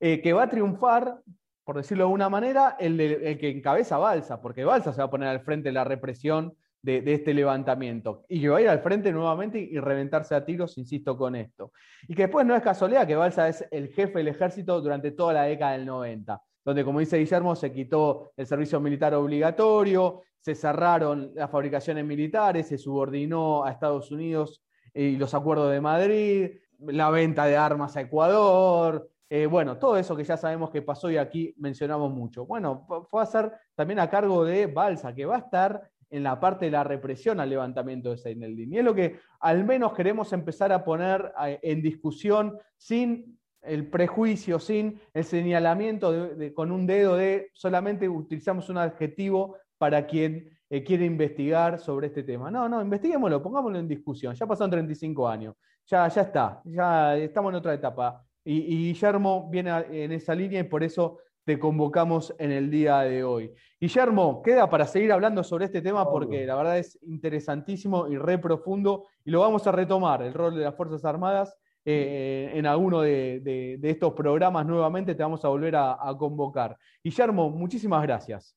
[0.00, 1.20] eh, que va a triunfar,
[1.64, 2.96] por decirlo de alguna manera, el,
[3.38, 7.04] que encabeza Balsa, porque Balsa se va a poner al frente de la represión de,
[7.06, 11.16] este levantamiento y que va a ir al frente nuevamente y, reventarse a tiros, insisto
[11.16, 11.70] con esto.
[12.08, 15.34] Y que después no es casualidad que Balsa es el jefe del ejército durante toda
[15.34, 20.54] la década del 90 donde, como dice Guillermo, se quitó el servicio militar obligatorio, se
[20.54, 27.10] cerraron las fabricaciones militares, se subordinó a Estados Unidos y los acuerdos de Madrid, la
[27.10, 31.16] venta de armas a Ecuador, eh, bueno, todo eso que ya sabemos que pasó y
[31.16, 32.44] aquí mencionamos mucho.
[32.44, 36.38] Bueno, fue a ser también a cargo de Balsa, que va a estar en la
[36.38, 38.74] parte de la represión al levantamiento de Seineldin.
[38.74, 44.58] Y es lo que al menos queremos empezar a poner en discusión sin el prejuicio,
[44.58, 51.04] sin el señalamiento con un dedo de solamente utilizamos un adjetivo para quien eh, quiere
[51.04, 52.50] investigar sobre este tema.
[52.50, 54.34] No, no, investiguémoslo, pongámoslo en discusión.
[54.34, 55.54] Ya pasaron 35 años,
[55.86, 58.24] ya, ya está, ya estamos en otra etapa.
[58.44, 63.22] Y, Guillermo viene en esa línea y por eso te convocamos en el día de
[63.22, 63.52] hoy.
[63.80, 68.38] Guillermo, queda para seguir hablando sobre este tema porque la verdad es interesantísimo y re
[68.38, 73.00] profundo y lo vamos a retomar, el rol de las Fuerzas Armadas, eh, en alguno
[73.00, 76.76] de, estos programas nuevamente te vamos a volver a, convocar.
[77.02, 78.56] Guillermo, muchísimas gracias.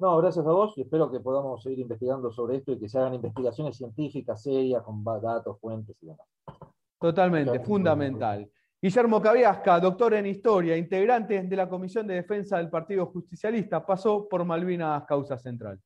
[0.00, 2.98] No, gracias a vos y espero que podamos seguir investigando sobre esto y que se
[2.98, 6.26] hagan investigaciones científicas serias con datos, fuentes y demás.
[6.98, 8.50] Totalmente, fundamental.
[8.82, 14.28] Guillermo Cabiasca, doctor en historia, integrante de la Comisión de Defensa del Partido Justicialista, pasó
[14.28, 15.80] por Malvinas Causa Central.